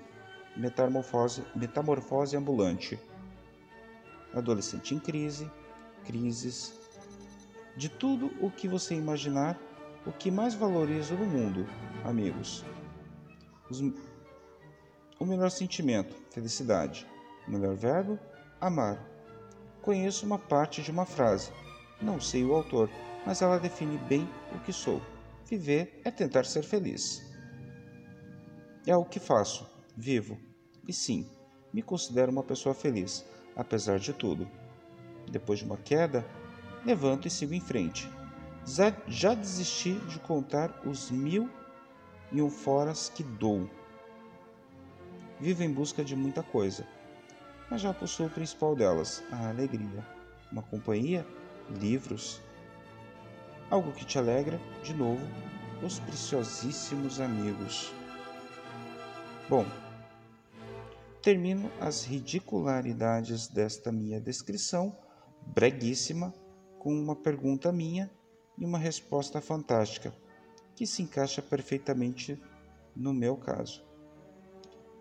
Metamorfose, 0.57 1.45
metamorfose 1.55 2.37
ambulante. 2.37 2.99
Adolescente 4.33 4.95
em 4.95 4.99
crise, 4.99 5.51
crises. 6.05 6.75
De 7.77 7.89
tudo 7.89 8.31
o 8.41 8.51
que 8.51 8.69
você 8.69 8.95
imaginar, 8.95 9.59
o 10.07 10.13
que 10.13 10.31
mais 10.31 10.55
valorizo 10.55 11.15
no 11.15 11.27
mundo, 11.27 11.67
amigos. 12.05 12.65
Os 13.71 13.81
o 15.19 15.25
melhor 15.25 15.51
sentimento, 15.51 16.15
felicidade. 16.31 17.07
O 17.47 17.51
melhor 17.51 17.75
verbo, 17.75 18.19
amar. 18.61 18.99
Conheço 19.81 20.27
uma 20.27 20.39
parte 20.39 20.83
de 20.83 20.91
uma 20.91 21.07
frase. 21.07 21.53
Não 22.01 22.21
sei 22.21 22.45
o 22.45 22.55
autor, 22.55 22.91
mas 23.25 23.41
ela 23.41 23.59
define 23.59 23.97
bem 23.99 24.29
o 24.53 24.59
que 24.61 24.73
sou. 24.73 25.01
Viver 25.45 26.01
é 26.05 26.11
tentar 26.11 26.45
ser 26.45 26.63
feliz. 26.63 27.23
É 28.87 28.97
o 28.97 29.05
que 29.05 29.21
faço, 29.21 29.67
vivo. 29.97 30.39
E 30.87 30.93
sim, 30.93 31.29
me 31.73 31.83
considero 31.83 32.33
uma 32.33 32.43
pessoa 32.43 32.75
feliz, 32.75 33.25
apesar 33.57 33.99
de 33.99 34.13
tudo. 34.13 34.49
Depois 35.31 35.59
de 35.59 35.65
uma 35.65 35.77
queda, 35.77 36.25
levanto 36.85 37.27
e 37.27 37.31
sigo 37.31 37.55
em 37.55 37.61
frente. 37.61 38.09
Já 39.09 39.35
desisti 39.35 39.95
de 40.09 40.19
contar 40.21 40.83
os 40.87 41.11
mil 41.11 41.49
e 42.33 42.41
um 42.41 42.51
foras 42.51 43.09
que 43.09 43.23
dou 43.23 43.69
Vivo 45.41 45.65
em 45.65 45.73
busca 45.73 46.05
de 46.05 46.15
muita 46.15 46.43
coisa, 46.43 46.87
mas 47.69 47.81
já 47.81 47.93
possuo 47.93 48.27
o 48.27 48.31
principal 48.31 48.77
delas, 48.77 49.23
a 49.33 49.49
alegria. 49.49 50.07
Uma 50.51 50.63
companhia, 50.63 51.27
livros, 51.81 52.41
algo 53.75 53.91
que 53.91 54.05
te 54.05 54.19
alegra, 54.19 54.61
de 54.85 54.95
novo, 54.95 55.21
os 55.83 55.99
preciosíssimos 55.99 57.19
amigos. 57.21 57.93
Bom, 59.49 59.67
termino 61.21 61.69
as 61.81 62.05
ridicularidades 62.05 63.49
desta 63.49 63.91
minha 63.91 64.21
descrição, 64.21 64.97
breguíssima, 65.49 66.33
com 66.79 66.95
uma 66.95 67.17
pergunta 67.17 67.73
minha 67.73 68.09
e 68.57 68.65
uma 68.65 68.79
resposta 68.79 69.41
fantástica, 69.41 70.15
que 70.77 70.87
se 70.87 71.03
encaixa 71.03 71.43
perfeitamente 71.43 72.41
no 72.95 73.13
meu 73.13 73.37
caso. 73.37 73.85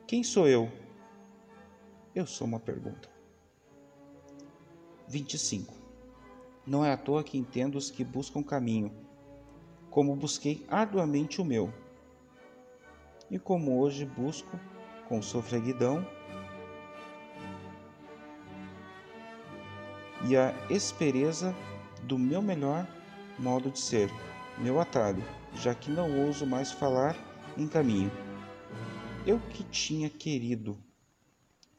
Quem 0.07 0.23
sou 0.23 0.47
eu? 0.47 0.67
Eu 2.15 2.25
sou 2.25 2.47
uma 2.47 2.59
pergunta. 2.59 3.07
25. 5.07 5.82
Não 6.65 6.85
é 6.85 6.93
à 6.93 6.97
toa 6.97 7.23
que 7.23 7.37
entendo 7.37 7.77
os 7.77 7.91
que 7.91 8.03
buscam 8.03 8.41
caminho, 8.41 8.91
como 9.89 10.15
busquei 10.15 10.65
arduamente 10.69 11.41
o 11.41 11.45
meu, 11.45 11.73
e 13.29 13.37
como 13.37 13.79
hoje 13.81 14.05
busco 14.05 14.59
com 15.07 15.21
sofreguidão 15.21 16.05
e 20.25 20.37
a 20.37 20.53
espereza 20.69 21.53
do 22.03 22.17
meu 22.17 22.41
melhor 22.41 22.87
modo 23.37 23.69
de 23.69 23.79
ser, 23.79 24.09
meu 24.57 24.79
atalho, 24.79 25.23
já 25.53 25.75
que 25.75 25.91
não 25.91 26.25
ouso 26.25 26.45
mais 26.45 26.71
falar 26.71 27.15
em 27.57 27.67
caminho. 27.67 28.11
Eu 29.25 29.39
que 29.39 29.63
tinha 29.65 30.09
querido 30.09 30.77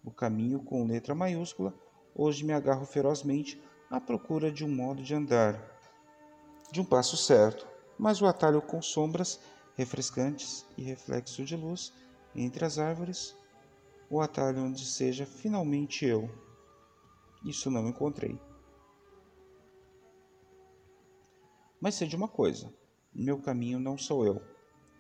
o 0.05 0.11
caminho 0.11 0.61
com 0.61 0.87
letra 0.87 1.15
maiúscula, 1.15 1.75
hoje 2.15 2.45
me 2.45 2.53
agarro 2.53 2.85
ferozmente 2.85 3.61
à 3.91 4.01
procura 4.01 4.51
de 4.51 4.65
um 4.65 4.75
modo 4.75 5.03
de 5.03 5.15
andar, 5.15 5.61
de 6.71 6.81
um 6.81 6.85
passo 6.85 7.17
certo, 7.17 7.67
mas 7.99 8.21
o 8.21 8.27
atalho 8.27 8.61
com 8.61 8.83
sombras 8.83 9.41
refrescantes 9.77 10.67
e 10.77 10.83
reflexo 10.83 11.45
de 11.45 11.57
luz 11.57 11.93
entre 12.35 12.65
as 12.65 12.79
árvores, 12.79 13.37
o 14.11 14.21
atalho 14.21 14.65
onde 14.65 14.85
seja 14.85 15.27
finalmente 15.27 16.05
eu. 16.05 16.29
Isso 17.45 17.71
não 17.71 17.89
encontrei. 17.89 18.39
Mas 21.81 21.95
sei 21.95 22.09
de 22.09 22.17
uma 22.17 22.29
coisa: 22.29 22.73
meu 23.15 23.39
caminho 23.39 23.79
não 23.79 23.99
sou 23.99 24.25
eu, 24.25 24.43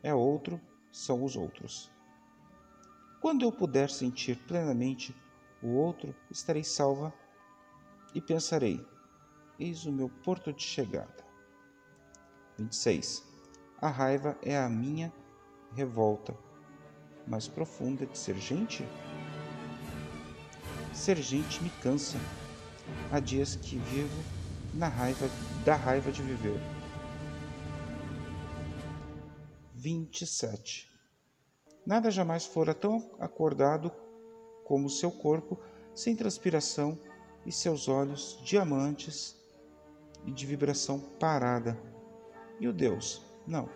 é 0.02 0.14
outro, 0.14 0.60
são 0.92 1.24
os 1.24 1.34
outros. 1.34 1.90
Quando 3.20 3.42
eu 3.42 3.50
puder 3.50 3.88
sentir 3.88 4.36
plenamente 4.46 5.16
o 5.62 5.68
outro, 5.68 6.14
estarei 6.30 6.62
salva 6.62 7.12
e 8.14 8.20
pensarei: 8.20 8.86
eis 9.58 9.84
o 9.84 9.92
meu 9.92 10.08
porto 10.08 10.52
de 10.52 10.62
chegada. 10.62 11.24
26. 12.56 13.22
A 13.80 13.88
raiva 13.88 14.38
é 14.42 14.56
a 14.56 14.68
minha 14.68 15.12
revolta 15.74 16.36
mais 17.26 17.48
profunda 17.48 18.06
de 18.06 18.16
ser 18.16 18.36
gente? 18.36 18.86
Ser 20.92 21.16
gente 21.16 21.62
me 21.62 21.70
cansa. 21.82 22.18
Há 23.10 23.18
dias 23.18 23.56
que 23.56 23.78
vivo 23.78 24.22
na 24.72 24.88
raiva 24.88 25.26
da 25.64 25.74
raiva 25.74 26.12
de 26.12 26.22
viver. 26.22 26.60
27. 29.74 30.90
Nada 31.86 32.10
jamais 32.10 32.46
fora 32.46 32.74
tão 32.74 33.16
acordado 33.18 33.92
como 34.64 34.88
seu 34.88 35.10
corpo, 35.10 35.60
sem 35.94 36.16
transpiração, 36.16 36.98
e 37.46 37.52
seus 37.52 37.88
olhos 37.88 38.38
diamantes 38.44 39.36
e 40.26 40.30
de 40.30 40.46
vibração 40.46 40.98
parada. 40.98 41.78
E 42.58 42.68
o 42.68 42.72
Deus? 42.72 43.22
Não. 43.46 43.68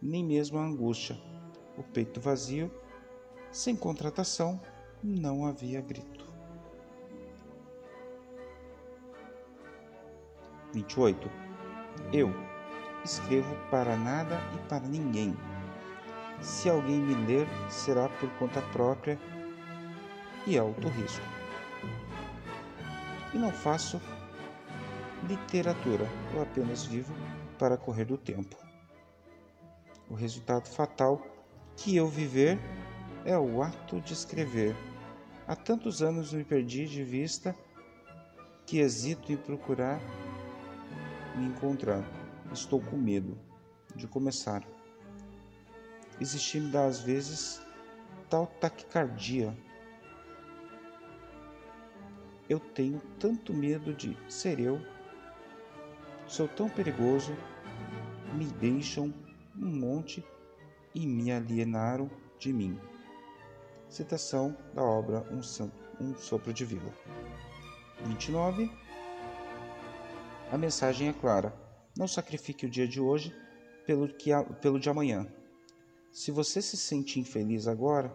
Nem 0.00 0.24
mesmo 0.24 0.58
a 0.58 0.64
angústia. 0.64 1.16
O 1.76 1.82
peito 1.82 2.20
vazio, 2.20 2.70
sem 3.50 3.74
contratação, 3.74 4.60
não 5.02 5.46
havia 5.46 5.80
grito. 5.80 6.26
28. 10.72 11.30
Eu 12.12 12.32
escrevo 13.04 13.54
para 13.70 13.96
nada 13.96 14.36
e 14.54 14.68
para 14.68 14.86
ninguém 14.86 15.34
se 16.40 16.70
alguém 16.70 17.00
me 17.00 17.14
ler, 17.26 17.48
será 17.68 18.08
por 18.08 18.30
conta 18.38 18.62
própria 18.72 19.18
e 20.46 20.56
alto 20.56 20.88
risco. 20.88 21.37
E 23.34 23.38
não 23.38 23.52
faço 23.52 24.00
literatura, 25.28 26.06
eu 26.34 26.42
apenas 26.42 26.84
vivo 26.84 27.12
para 27.58 27.76
correr 27.76 28.04
do 28.04 28.16
tempo. 28.16 28.56
O 30.08 30.14
resultado 30.14 30.66
fatal 30.68 31.20
que 31.76 31.94
eu 31.94 32.08
viver 32.08 32.58
é 33.24 33.36
o 33.36 33.62
ato 33.62 34.00
de 34.00 34.12
escrever. 34.12 34.74
Há 35.46 35.54
tantos 35.54 36.02
anos 36.02 36.32
me 36.32 36.44
perdi 36.44 36.86
de 36.86 37.04
vista 37.04 37.54
que 38.64 38.78
hesito 38.78 39.32
em 39.32 39.36
procurar 39.36 40.00
me 41.36 41.46
encontrar. 41.46 42.04
Estou 42.52 42.80
com 42.80 42.96
medo 42.96 43.38
de 43.94 44.06
começar 44.06 44.62
existindo 46.20 46.76
às 46.78 47.00
vezes 47.00 47.60
tal 48.28 48.46
taquicardia. 48.46 49.56
Eu 52.48 52.58
tenho 52.58 53.00
tanto 53.18 53.52
medo 53.52 53.92
de 53.92 54.16
ser 54.28 54.58
eu, 54.58 54.80
sou 56.26 56.48
tão 56.48 56.68
perigoso, 56.68 57.36
me 58.34 58.46
deixam 58.46 59.12
um 59.56 59.66
monte 59.66 60.24
e 60.94 61.06
me 61.06 61.30
alienaram 61.30 62.10
de 62.38 62.52
mim. 62.52 62.78
Citação 63.88 64.56
da 64.74 64.82
obra 64.82 65.26
Um, 65.30 65.40
um 66.02 66.14
Sopro 66.14 66.52
de 66.52 66.64
Vida. 66.64 66.92
29. 68.04 68.70
A 70.50 70.56
mensagem 70.56 71.08
é 71.08 71.12
clara: 71.12 71.54
Não 71.96 72.08
sacrifique 72.08 72.66
o 72.66 72.70
dia 72.70 72.86
de 72.86 73.00
hoje 73.00 73.34
pelo, 73.86 74.08
que, 74.08 74.30
pelo 74.60 74.78
de 74.78 74.88
amanhã. 74.88 75.26
Se 76.10 76.30
você 76.30 76.62
se 76.62 76.76
sente 76.76 77.20
infeliz 77.20 77.66
agora, 77.66 78.12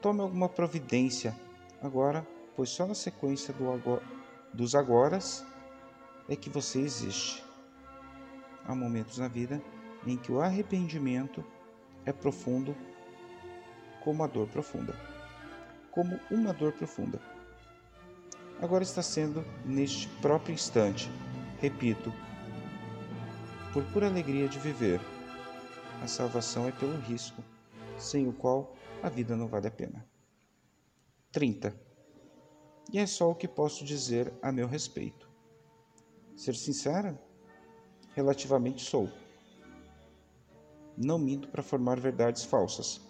tome 0.00 0.20
alguma 0.20 0.48
providência 0.48 1.34
agora, 1.80 2.26
pois 2.56 2.70
só 2.70 2.86
na 2.86 2.94
sequência 2.94 3.52
do 3.54 3.70
agora, 3.70 4.02
dos 4.52 4.74
agoras 4.74 5.44
é 6.28 6.36
que 6.36 6.50
você 6.50 6.80
existe. 6.80 7.44
Há 8.64 8.74
momentos 8.74 9.18
na 9.18 9.28
vida 9.28 9.62
em 10.06 10.16
que 10.16 10.32
o 10.32 10.40
arrependimento 10.40 11.44
é 12.04 12.12
profundo 12.12 12.76
como 14.02 14.22
a 14.22 14.26
dor 14.26 14.48
profunda. 14.48 14.94
Como 15.90 16.18
uma 16.30 16.52
dor 16.52 16.72
profunda. 16.72 17.20
Agora 18.60 18.82
está 18.82 19.02
sendo 19.02 19.44
neste 19.64 20.08
próprio 20.20 20.54
instante, 20.54 21.10
repito, 21.60 22.12
por 23.72 23.84
pura 23.86 24.06
alegria 24.06 24.48
de 24.48 24.58
viver. 24.58 25.00
A 26.02 26.06
salvação 26.06 26.68
é 26.68 26.72
pelo 26.72 26.98
risco, 27.00 27.42
sem 27.98 28.28
o 28.28 28.32
qual 28.32 28.76
a 29.02 29.08
vida 29.08 29.36
não 29.36 29.48
vale 29.48 29.68
a 29.68 29.70
pena. 29.70 30.06
30. 31.32 31.89
E 32.92 32.98
é 32.98 33.06
só 33.06 33.30
o 33.30 33.34
que 33.34 33.46
posso 33.46 33.84
dizer 33.84 34.32
a 34.40 34.50
meu 34.50 34.66
respeito. 34.66 35.28
Ser 36.36 36.54
sincera? 36.54 37.20
Relativamente 38.14 38.84
sou. 38.84 39.08
Não 40.96 41.18
minto 41.18 41.48
para 41.48 41.62
formar 41.62 42.00
verdades 42.00 42.44
falsas. 42.44 43.00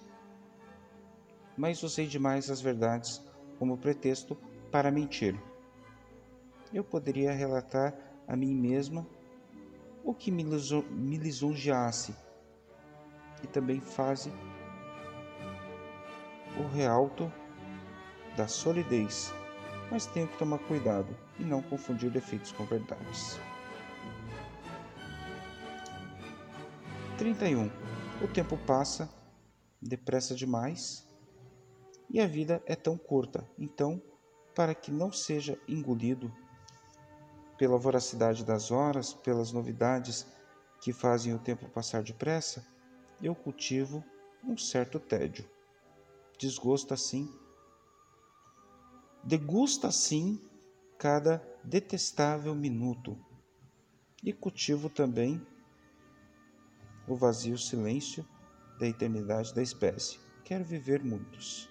Mas 1.57 1.83
usei 1.83 2.07
demais 2.07 2.51
as 2.51 2.61
verdades 2.61 3.23
como 3.59 3.79
pretexto 3.79 4.37
para 4.71 4.91
mentir. 4.91 5.41
Eu 6.73 6.85
poderia 6.85 7.33
relatar 7.33 7.95
a 8.27 8.37
mim 8.37 8.55
mesma 8.55 9.07
o 10.05 10.15
que 10.15 10.31
me, 10.31 10.45
lisonjeasse 11.19 12.15
e 13.43 13.47
também 13.47 13.81
faze 13.81 14.33
o 16.59 16.67
realto 16.75 17.31
da 18.37 18.47
solidez, 18.49 19.33
mas 19.91 20.07
tenho 20.07 20.29
que 20.29 20.39
tomar 20.39 20.59
cuidado 20.59 21.17
e 21.39 21.45
não 21.45 21.63
confundir 21.63 22.11
defeitos 22.11 22.53
com 22.53 22.65
verdades. 22.65 23.39
31. 27.19 27.71
O 28.23 28.29
tempo 28.29 28.57
passa 28.67 29.13
depressa 29.81 30.35
demais 30.35 31.07
e 32.09 32.21
a 32.21 32.27
vida 32.27 32.63
é 32.67 32.75
tão 32.75 32.97
curta, 32.97 33.49
então, 33.59 34.03
para 34.55 34.75
que 34.75 34.91
não 34.91 35.13
seja 35.13 35.59
engolido 35.69 36.33
pela 37.57 37.77
voracidade 37.77 38.45
das 38.45 38.71
horas, 38.71 39.13
pelas 39.13 39.53
novidades 39.53 40.27
que 40.81 40.93
fazem 40.93 41.35
o 41.35 41.39
tempo 41.39 41.69
passar 41.69 42.03
depressa, 42.03 42.67
eu 43.23 43.35
cultivo 43.35 44.03
um 44.43 44.57
certo 44.57 44.99
tédio. 44.99 45.49
Desgosto 46.39 46.95
assim, 46.95 47.31
degusta 49.23 49.89
assim 49.89 50.41
cada 50.99 51.43
detestável 51.65 52.55
minuto 52.55 53.19
e 54.23 54.33
cultivo 54.33 54.89
também 54.89 55.45
o 57.09 57.15
vazio 57.17 57.59
silêncio 57.59 58.27
da 58.79 58.87
eternidade 58.87 59.55
da 59.55 59.63
espécie. 59.63 60.19
Quero 60.45 60.65
viver 60.65 61.03
muitos 61.05 61.69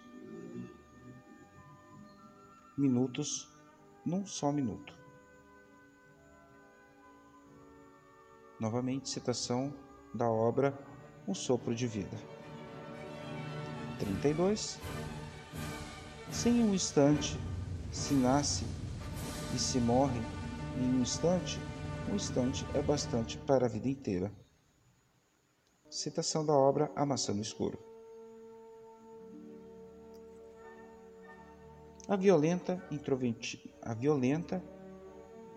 minutos 2.77 3.49
num 4.05 4.25
só 4.25 4.51
minuto. 4.51 4.97
Novamente, 8.59 9.09
citação 9.09 9.73
da 10.13 10.29
obra 10.29 10.77
Um 11.27 11.33
Sopro 11.33 11.73
de 11.73 11.87
Vida. 11.87 12.17
32. 13.99 14.79
Sem 16.31 16.63
um 16.63 16.73
instante 16.73 17.37
se 17.91 18.13
nasce 18.13 18.63
e 19.53 19.59
se 19.59 19.79
morre 19.79 20.21
em 20.77 20.85
um 20.85 21.01
instante, 21.01 21.59
um 22.09 22.15
instante 22.15 22.65
é 22.73 22.81
bastante 22.81 23.37
para 23.39 23.65
a 23.65 23.69
vida 23.69 23.89
inteira. 23.89 24.31
Citação 25.89 26.45
da 26.45 26.53
obra 26.53 26.91
A 26.95 27.03
Maçã 27.05 27.33
no 27.33 27.41
Escuro. 27.41 27.79
A 32.07 32.15
violenta, 32.15 32.81
a 33.81 33.93
violenta, 33.93 34.63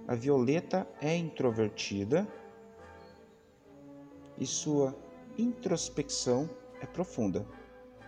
a 0.09 0.15
violeta 0.15 0.89
é 1.01 1.15
introvertida 1.15 2.27
e 4.39 4.47
sua 4.47 4.97
introspecção 5.39 6.49
é 6.81 6.87
profunda. 6.87 7.47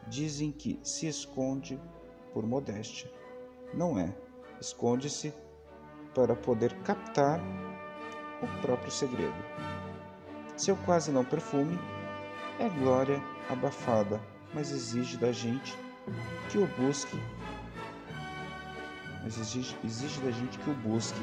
Dizem 0.09 0.51
que 0.51 0.81
se 0.83 1.07
esconde 1.07 1.79
por 2.35 2.45
modéstia. 2.45 3.11
Não 3.73 3.99
é. 3.99 4.13
Esconde-se 4.61 5.33
para 6.15 6.35
poder 6.35 6.75
captar 6.83 7.41
o 8.43 8.61
próprio 8.61 8.91
segredo. 8.91 9.35
Seu 10.57 10.77
quase 10.79 11.11
não 11.11 11.25
perfume 11.25 11.79
é 12.59 12.69
glória 12.69 13.23
abafada, 13.49 14.21
mas 14.53 14.71
exige 14.71 15.17
da 15.17 15.33
gente 15.33 15.77
que 16.51 16.59
o 16.59 16.67
busque. 16.77 17.17
Mas 19.23 19.39
exige, 19.39 19.77
exige 19.85 20.21
da 20.21 20.31
gente 20.31 20.59
que 20.59 20.71
o 20.71 20.75
busque. 20.75 21.21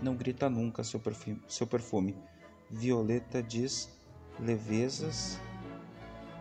Não 0.00 0.14
grita 0.14 0.48
nunca 0.48 0.84
seu 0.84 1.00
perfume, 1.00 1.42
seu 1.48 1.66
perfume 1.66 2.16
Violeta 2.70 3.42
diz 3.42 3.88
levezas 4.38 5.40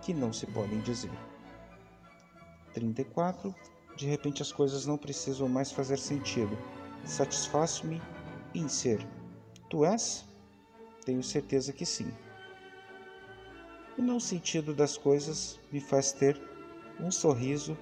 que 0.01 0.13
não 0.13 0.34
se 0.34 0.45
podem 0.45 0.80
dizer. 0.82 1.26
34. 2.77 3.53
De 3.95 4.05
repente 4.05 4.41
as 4.41 4.51
coisas 4.51 4.85
não 4.85 4.97
precisam 4.97 5.49
mais 5.49 5.71
fazer 5.71 5.97
sentido. 5.97 6.55
Satisfaço-me 7.03 8.01
em 8.53 8.67
ser. 8.67 9.05
Tu 9.69 9.83
és? 9.83 10.25
Tenho 11.03 11.23
certeza 11.23 11.73
que 11.73 11.85
sim. 11.85 12.11
O 13.97 14.01
não 14.01 14.19
sentido 14.19 14.75
das 14.75 14.95
coisas 14.95 15.59
me 15.71 15.81
faz 15.81 16.11
ter 16.11 16.39
um 16.99 17.09
sorriso 17.09 17.75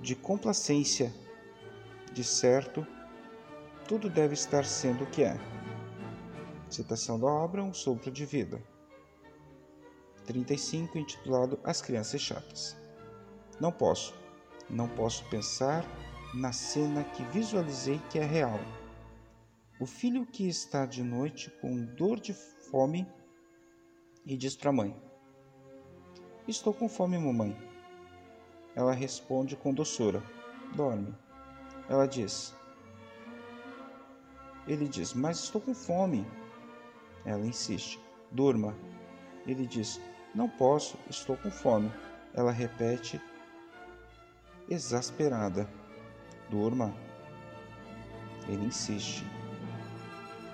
de 0.00 0.14
complacência. 0.14 1.12
De 2.12 2.22
certo, 2.22 2.86
tudo 3.88 4.08
deve 4.08 4.34
estar 4.34 4.64
sendo 4.64 5.02
o 5.02 5.06
que 5.06 5.24
é. 5.24 5.36
Citação 6.70 7.18
da 7.18 7.26
obra 7.26 7.62
Um 7.62 7.74
Sopro 7.74 8.10
de 8.10 8.24
Vida. 8.24 8.62
35, 10.26 10.98
intitulado 10.98 11.58
As 11.64 11.80
Crianças 11.80 12.20
Chatas. 12.20 12.76
Não 13.58 13.72
posso, 13.72 14.14
não 14.68 14.88
posso 14.88 15.24
pensar 15.28 15.84
na 16.34 16.52
cena 16.52 17.04
que 17.04 17.22
visualizei 17.24 18.00
que 18.10 18.18
é 18.18 18.24
real. 18.24 18.60
O 19.80 19.86
filho 19.86 20.26
que 20.26 20.48
está 20.48 20.84
de 20.84 21.02
noite 21.02 21.50
com 21.60 21.84
dor 21.84 22.20
de 22.20 22.34
fome 22.34 23.06
e 24.26 24.36
diz 24.36 24.56
para 24.56 24.70
a 24.70 24.72
mãe: 24.72 24.96
Estou 26.46 26.74
com 26.74 26.88
fome, 26.88 27.18
mamãe. 27.18 27.56
Ela 28.74 28.92
responde 28.92 29.56
com 29.56 29.72
doçura: 29.72 30.22
Dorme. 30.74 31.14
Ela 31.88 32.06
diz: 32.06 32.54
Ele 34.66 34.86
diz: 34.86 35.14
Mas 35.14 35.38
estou 35.38 35.60
com 35.60 35.74
fome. 35.74 36.26
Ela 37.24 37.46
insiste: 37.46 38.00
Durma. 38.30 38.76
Ele 39.46 39.66
diz: 39.66 40.00
Não 40.34 40.48
posso, 40.48 40.98
estou 41.08 41.36
com 41.36 41.50
fome. 41.50 41.90
Ela 42.34 42.52
repete, 42.52 43.20
exasperada: 44.68 45.68
Durma. 46.50 46.94
Ele 48.48 48.66
insiste. 48.66 49.24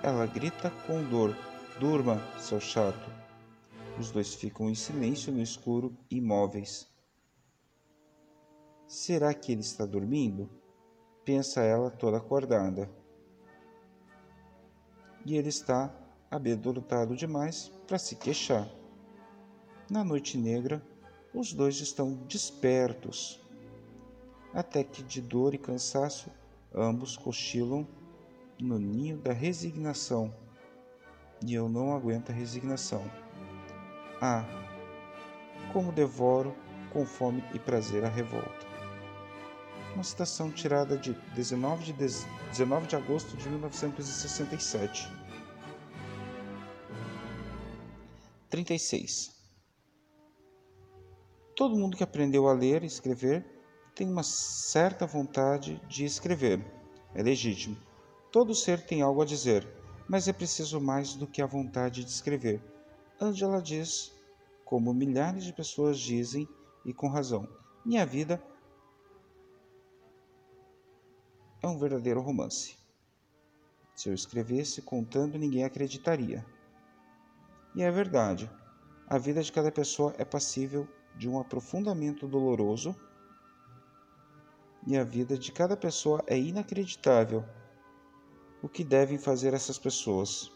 Ela 0.03 0.25
grita 0.25 0.71
com 0.85 1.03
dor: 1.03 1.35
Durma, 1.79 2.21
seu 2.39 2.59
chato. 2.59 3.09
Os 3.99 4.11
dois 4.11 4.33
ficam 4.33 4.69
em 4.69 4.75
silêncio 4.75 5.31
no 5.31 5.41
escuro, 5.41 5.97
imóveis. 6.11 6.87
Será 8.87 9.33
que 9.33 9.51
ele 9.51 9.61
está 9.61 9.85
dormindo? 9.85 10.49
Pensa 11.23 11.61
ela 11.61 11.89
toda 11.89 12.17
acordada. 12.17 12.89
E 15.25 15.37
ele 15.37 15.49
está 15.49 15.93
amedrontado 16.29 17.15
demais 17.15 17.71
para 17.87 17.97
se 17.97 18.15
queixar. 18.15 18.69
Na 19.89 20.03
noite 20.03 20.37
negra, 20.37 20.85
os 21.33 21.51
dois 21.53 21.79
estão 21.79 22.13
despertos, 22.27 23.44
até 24.55 24.85
que 24.85 25.03
de 25.03 25.21
dor 25.21 25.53
e 25.53 25.57
cansaço 25.57 26.31
ambos 26.73 27.17
cochilam 27.17 27.85
no 28.57 28.79
ninho 28.79 29.17
da 29.17 29.33
resignação. 29.33 30.33
E 31.45 31.53
eu 31.53 31.67
não 31.67 31.93
aguento 31.93 32.29
a 32.29 32.33
resignação. 32.33 33.03
Ah, 34.21 34.45
como 35.73 35.91
devoro 35.91 36.55
com 36.93 37.05
fome 37.05 37.43
e 37.53 37.59
prazer 37.59 38.05
a 38.05 38.09
revolta. 38.09 38.65
Uma 39.93 40.03
citação 40.03 40.49
tirada 40.49 40.97
de 40.97 41.13
19 41.35 41.91
de, 41.91 41.93
19 42.51 42.87
de 42.87 42.95
agosto 42.95 43.35
de 43.35 43.49
1967. 43.49 45.11
36. 48.49 49.35
Todo 51.57 51.75
mundo 51.75 51.97
que 51.97 52.03
aprendeu 52.03 52.47
a 52.47 52.53
ler 52.53 52.83
e 52.83 52.85
escrever 52.85 53.54
tem 53.95 54.09
uma 54.09 54.23
certa 54.23 55.07
vontade 55.07 55.81
de 55.87 56.03
escrever. 56.03 56.63
É 57.13 57.23
legítimo. 57.23 57.77
Todo 58.29 58.53
ser 58.53 58.85
tem 58.85 59.01
algo 59.01 59.21
a 59.21 59.25
dizer, 59.25 59.65
mas 60.07 60.27
é 60.27 60.33
preciso 60.33 60.81
mais 60.81 61.15
do 61.15 61.25
que 61.25 61.41
a 61.41 61.45
vontade 61.45 62.03
de 62.03 62.09
escrever. 62.09 62.61
Angela 63.19 63.61
diz, 63.61 64.11
como 64.65 64.93
milhares 64.93 65.45
de 65.45 65.53
pessoas 65.53 65.97
dizem, 65.97 66.45
e 66.83 66.93
com 66.93 67.07
razão: 67.07 67.47
minha 67.85 68.05
vida 68.05 68.43
é 71.61 71.67
um 71.67 71.79
verdadeiro 71.79 72.19
romance. 72.19 72.75
Se 73.95 74.09
eu 74.09 74.13
escrevesse 74.13 74.81
contando, 74.81 75.37
ninguém 75.37 75.63
acreditaria. 75.63 76.45
E 77.73 77.81
é 77.81 77.89
verdade. 77.89 78.51
A 79.07 79.17
vida 79.17 79.41
de 79.41 79.51
cada 79.51 79.71
pessoa 79.71 80.13
é 80.17 80.25
passível 80.25 80.85
de 81.15 81.29
um 81.29 81.39
aprofundamento 81.39 82.27
doloroso 82.27 82.93
e 84.85 84.97
a 84.97 85.03
vida 85.03 85.37
de 85.37 85.51
cada 85.51 85.75
pessoa 85.75 86.23
é 86.27 86.37
inacreditável. 86.37 87.43
O 88.61 88.69
que 88.69 88.83
devem 88.83 89.17
fazer 89.17 89.53
essas 89.53 89.77
pessoas? 89.77 90.51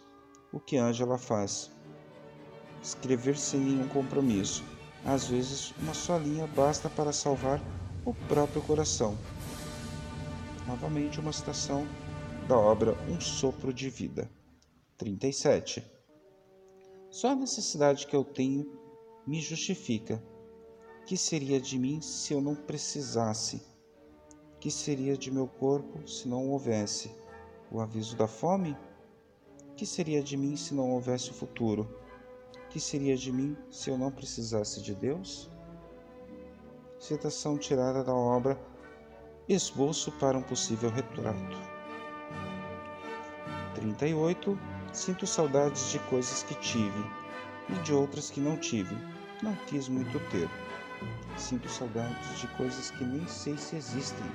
O 0.52 0.60
que 0.60 0.78
Angela 0.78 1.18
faz? 1.18 1.72
Escrever 2.82 3.38
sem 3.38 3.60
nenhum 3.60 3.88
compromisso. 3.88 4.64
Às 5.06 5.28
vezes, 5.28 5.72
uma 5.78 5.94
só 5.94 6.18
linha 6.18 6.48
basta 6.48 6.90
para 6.90 7.12
salvar 7.12 7.62
o 8.06 8.14
próprio 8.28 8.62
coração. 8.62 9.18
Novamente, 10.68 11.20
uma 11.20 11.34
citação 11.34 11.88
da 12.48 12.58
obra 12.58 12.94
Um 13.08 13.20
Sopro 13.20 13.74
de 13.74 13.90
Vida. 13.90 14.30
37. 14.98 15.84
Só 17.10 17.30
a 17.30 17.36
necessidade 17.36 18.06
que 18.06 18.16
eu 18.16 18.24
tenho 18.24 18.66
me 19.26 19.40
justifica. 19.40 20.24
Que 21.06 21.18
seria 21.18 21.60
de 21.60 21.78
mim 21.78 22.02
se 22.02 22.34
eu 22.34 22.42
não 22.42 22.56
precisasse? 22.56 23.69
Que 24.60 24.70
seria 24.70 25.18
de 25.18 25.32
meu 25.32 25.48
corpo 25.48 26.08
se 26.08 26.28
não 26.28 26.50
houvesse 26.50 27.12
o 27.72 27.80
aviso 27.80 28.16
da 28.16 28.28
fome? 28.28 28.78
Que 29.76 29.86
seria 29.86 30.22
de 30.22 30.36
mim 30.36 30.56
se 30.56 30.74
não 30.74 30.92
houvesse 30.92 31.32
o 31.32 31.34
futuro? 31.34 31.88
Que 32.70 32.80
seria 32.80 33.16
de 33.16 33.32
mim 33.32 33.58
se 33.70 33.90
eu 33.90 33.98
não 33.98 34.12
precisasse 34.12 34.82
de 34.82 34.94
Deus? 34.94 35.50
Citação 37.00 37.58
tirada 37.58 38.04
da 38.04 38.14
obra 38.14 38.60
Esboço 39.50 40.12
para 40.12 40.38
um 40.38 40.44
possível 40.44 40.92
retrato. 40.92 41.58
38. 43.74 44.60
Sinto 44.94 45.26
saudades 45.26 45.90
de 45.90 45.98
coisas 46.00 46.44
que 46.44 46.54
tive 46.56 47.04
e 47.68 47.74
de 47.82 47.92
outras 47.92 48.30
que 48.30 48.40
não 48.40 48.58
tive. 48.58 48.96
Não 49.42 49.56
quis 49.66 49.90
muito 49.90 50.20
ter. 50.30 50.48
Sinto 51.36 51.68
saudades 51.68 52.40
de 52.40 52.48
coisas 52.50 52.92
que 52.92 53.04
nem 53.04 53.26
sei 53.26 53.58
se 53.58 53.76
existem. 53.76 54.28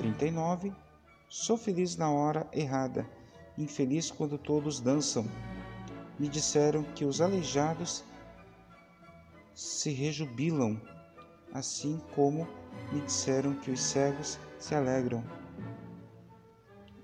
39. 0.00 0.72
Sou 1.28 1.58
feliz 1.58 1.94
na 1.94 2.10
hora 2.10 2.48
errada, 2.54 3.06
infeliz 3.58 4.10
quando 4.10 4.38
todos 4.38 4.80
dançam. 4.80 5.26
Me 6.18 6.26
disseram 6.26 6.82
que 6.82 7.04
os 7.04 7.20
aleijados 7.20 8.02
se 9.54 9.90
rejubilam, 9.92 10.80
assim 11.52 12.00
como 12.14 12.48
me 12.90 13.02
disseram 13.02 13.54
que 13.54 13.70
os 13.70 13.82
cegos 13.82 14.38
se 14.58 14.74
alegram. 14.74 15.22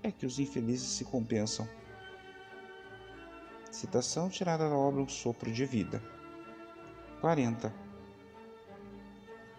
É 0.02 0.10
que 0.10 0.24
os 0.24 0.38
infelizes 0.38 0.88
se 0.88 1.04
compensam. 1.04 1.68
Citação 3.70 4.30
tirada 4.30 4.70
da 4.70 4.74
obra 4.74 5.02
Um 5.02 5.08
Sopro 5.08 5.52
de 5.52 5.66
Vida. 5.66 6.02
40. 7.20 7.70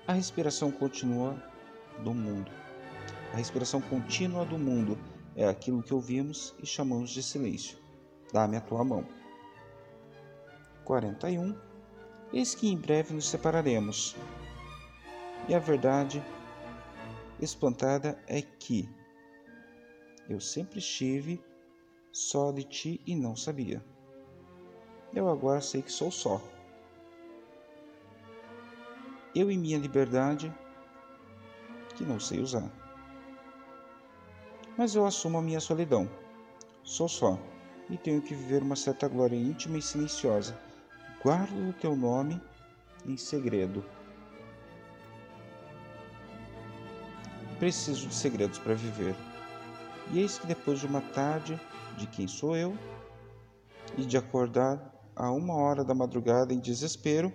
A 0.08 0.14
respiração 0.14 0.72
continua 0.72 1.40
do 2.04 2.16
mundo. 2.16 2.67
A 3.34 3.38
respiração 3.38 3.82
contínua 3.82 4.46
do 4.46 4.58
mundo 4.58 4.98
é 5.36 5.48
aquilo 5.48 5.84
que 5.84 5.94
ouvimos 5.94 6.56
e 6.62 6.66
chamamos 6.66 7.12
de 7.12 7.22
silêncio. 7.22 7.78
Dá-me 8.34 8.58
a 8.58 8.62
tua 8.62 8.84
mão. 8.84 9.06
41. 10.84 11.56
Eis 12.34 12.56
que 12.56 12.68
em 12.68 12.78
breve 12.78 13.14
nos 13.14 13.28
separaremos. 13.28 14.16
E 15.48 15.54
a 15.54 15.60
verdade 15.60 16.24
espantada 17.40 18.18
é 18.28 18.42
que 18.42 18.90
eu 20.28 20.40
sempre 20.42 20.80
estive 20.80 21.42
só 22.12 22.52
de 22.52 22.64
ti 22.64 23.02
e 23.06 23.16
não 23.16 23.36
sabia. 23.36 23.84
Eu 25.14 25.30
agora 25.30 25.62
sei 25.62 25.82
que 25.82 25.92
sou 25.92 26.12
só. 26.12 26.42
Eu 29.34 29.52
e 29.52 29.58
minha 29.58 29.78
liberdade 29.78 30.54
que 31.96 32.04
não 32.04 32.20
sei 32.20 32.40
usar. 32.40 32.70
Mas 34.78 34.96
eu 34.96 35.06
assumo 35.06 35.38
a 35.38 35.42
minha 35.42 35.60
solidão. 35.60 36.10
Sou 36.84 37.08
só 37.08 37.40
e 37.90 37.98
tenho 37.98 38.22
que 38.22 38.36
viver 38.36 38.62
uma 38.62 38.76
certa 38.76 39.08
glória 39.08 39.36
íntima 39.36 39.78
e 39.78 39.82
silenciosa. 39.82 40.58
Guardo 41.24 41.70
o 41.70 41.74
teu 41.74 41.96
nome 41.96 42.42
em 43.06 43.18
segredo. 43.18 43.84
Preciso 47.58 48.08
de 48.08 48.14
segredos 48.14 48.60
para 48.60 48.76
viver. 48.76 49.16
E 50.12 50.20
eis 50.20 50.38
que 50.38 50.46
depois 50.46 50.80
de 50.80 50.86
uma 50.86 51.02
tarde 51.02 51.60
de 51.98 52.06
quem 52.08 52.28
sou 52.28 52.56
eu, 52.56 52.78
e 53.98 54.06
de 54.06 54.18
acordar 54.18 54.94
a 55.16 55.32
uma 55.32 55.56
hora 55.56 55.84
da 55.84 55.96
madrugada 55.96 56.54
em 56.54 56.60
desespero, 56.60 57.34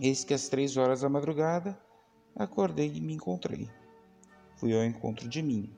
eis 0.00 0.24
que 0.24 0.34
às 0.34 0.48
três 0.48 0.76
horas 0.76 1.02
da 1.02 1.08
madrugada 1.08 1.78
Acordei 2.34 2.90
e 2.94 3.00
me 3.00 3.12
encontrei. 3.12 3.68
Fui 4.56 4.74
ao 4.74 4.82
encontro 4.82 5.28
de 5.28 5.42
mim, 5.42 5.70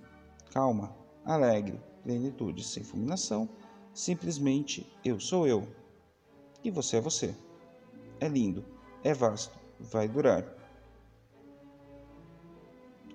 calma, 0.54 0.94
alegre, 1.24 1.80
plenitude, 2.04 2.62
sem 2.62 2.84
fulminação, 2.84 3.48
simplesmente 3.92 4.86
eu 5.04 5.18
sou 5.18 5.48
eu. 5.48 5.66
E 6.62 6.70
você 6.70 6.98
é 6.98 7.00
você. 7.00 7.34
É 8.20 8.28
lindo, 8.28 8.64
é 9.02 9.12
vasto, 9.12 9.58
vai 9.80 10.06
durar. 10.06 10.46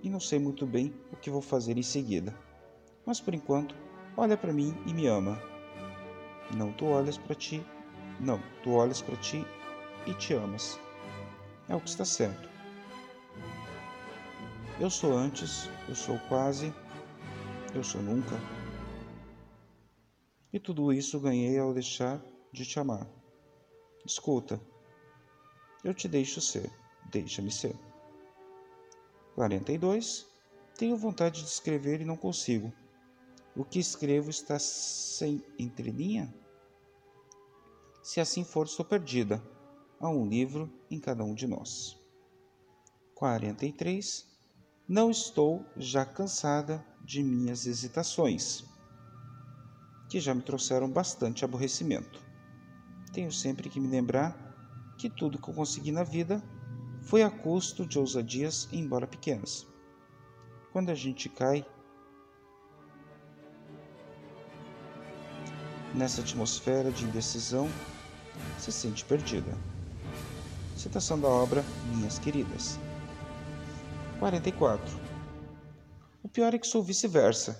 E 0.04 0.10
não 0.10 0.20
sei 0.20 0.38
muito 0.38 0.66
bem 0.66 0.94
o 1.14 1.16
que 1.16 1.30
vou 1.30 1.42
fazer 1.42 1.78
em 1.78 1.84
seguida. 1.84 2.36
Mas 3.06 3.22
por 3.22 3.34
enquanto, 3.34 3.74
olha 4.18 4.36
para 4.36 4.52
mim 4.52 4.76
e 4.86 4.94
me 4.94 5.08
ama. 5.08 5.42
Não 6.58 6.74
tu 6.74 6.88
olhas 6.88 7.18
para 7.18 7.36
ti, 7.36 7.66
não, 8.20 8.42
tu 8.64 8.72
olhas 8.72 9.02
para 9.02 9.16
ti 9.16 9.46
e 10.06 10.14
te 10.14 10.34
amas. 10.34 10.78
É 11.70 11.76
o 11.76 11.80
que 11.80 11.90
está 11.90 12.04
certo. 12.04 12.50
Eu 14.78 14.90
sou 14.90 15.18
antes, 15.18 15.70
eu 15.88 15.96
sou 15.96 16.18
quase, 16.28 16.74
eu 17.74 17.84
sou 17.84 18.02
nunca. 18.02 18.36
E 20.52 20.60
tudo 20.60 20.92
isso 20.92 21.20
ganhei 21.20 21.58
ao 21.60 21.74
deixar 21.74 22.22
de 22.52 22.66
te 22.66 22.80
amar. 22.80 23.08
Escuta, 24.06 24.60
eu 25.84 25.94
te 25.94 26.08
deixo 26.08 26.42
ser, 26.42 26.72
deixa-me 27.12 27.52
ser. 27.52 27.76
42. 29.36 30.28
Tenho 30.78 30.98
vontade 30.98 31.42
de 31.42 31.50
escrever 31.50 32.02
e 32.02 32.06
não 32.06 32.18
consigo. 32.18 32.74
O 33.56 33.64
que 33.64 33.80
escrevo 33.80 34.30
está 34.30 34.58
sem 34.58 35.44
entrelinha? 35.58 36.34
Se 38.02 38.20
assim 38.20 38.44
for, 38.44 38.66
estou 38.66 38.86
perdida. 38.86 39.44
Há 40.00 40.10
um 40.10 40.26
livro 40.26 40.72
em 40.90 41.00
cada 41.00 41.24
um 41.24 41.34
de 41.34 41.46
nós. 41.46 42.00
43. 43.16 44.29
Não 44.90 45.12
estou 45.12 45.64
já 45.78 46.04
cansada 46.04 46.84
de 47.04 47.22
minhas 47.22 47.68
hesitações, 47.68 48.66
que 50.10 50.20
já 50.20 50.34
me 50.34 50.42
trouxeram 50.42 50.90
bastante 50.90 51.46
aborrecimento. 51.46 52.20
Tenho 53.14 53.32
sempre 53.32 53.70
que 53.70 53.80
me 53.80 53.88
lembrar 53.88 54.36
que 54.98 55.08
tudo 55.08 55.38
que 55.40 55.48
eu 55.48 55.54
consegui 55.54 55.92
na 55.92 56.02
vida 56.02 56.42
foi 57.04 57.22
a 57.22 57.30
custo 57.30 57.86
de 57.86 58.00
ousadias, 58.00 58.68
embora 58.72 59.06
pequenas. 59.06 59.68
Quando 60.74 60.90
a 60.90 60.96
gente 60.96 61.30
cai 61.30 61.64
nessa 65.94 66.22
atmosfera 66.22 66.90
de 66.90 67.06
indecisão, 67.06 67.70
se 68.58 68.72
sente 68.72 69.06
perdida. 69.06 69.56
Citação 70.76 71.20
da 71.20 71.28
obra 71.28 71.64
Minhas 71.94 72.18
Queridas. 72.18 72.80
44. 74.20 75.00
O 76.22 76.28
pior 76.28 76.54
é 76.54 76.60
que 76.60 76.68
sou 76.68 76.84
vice-versa, 76.84 77.58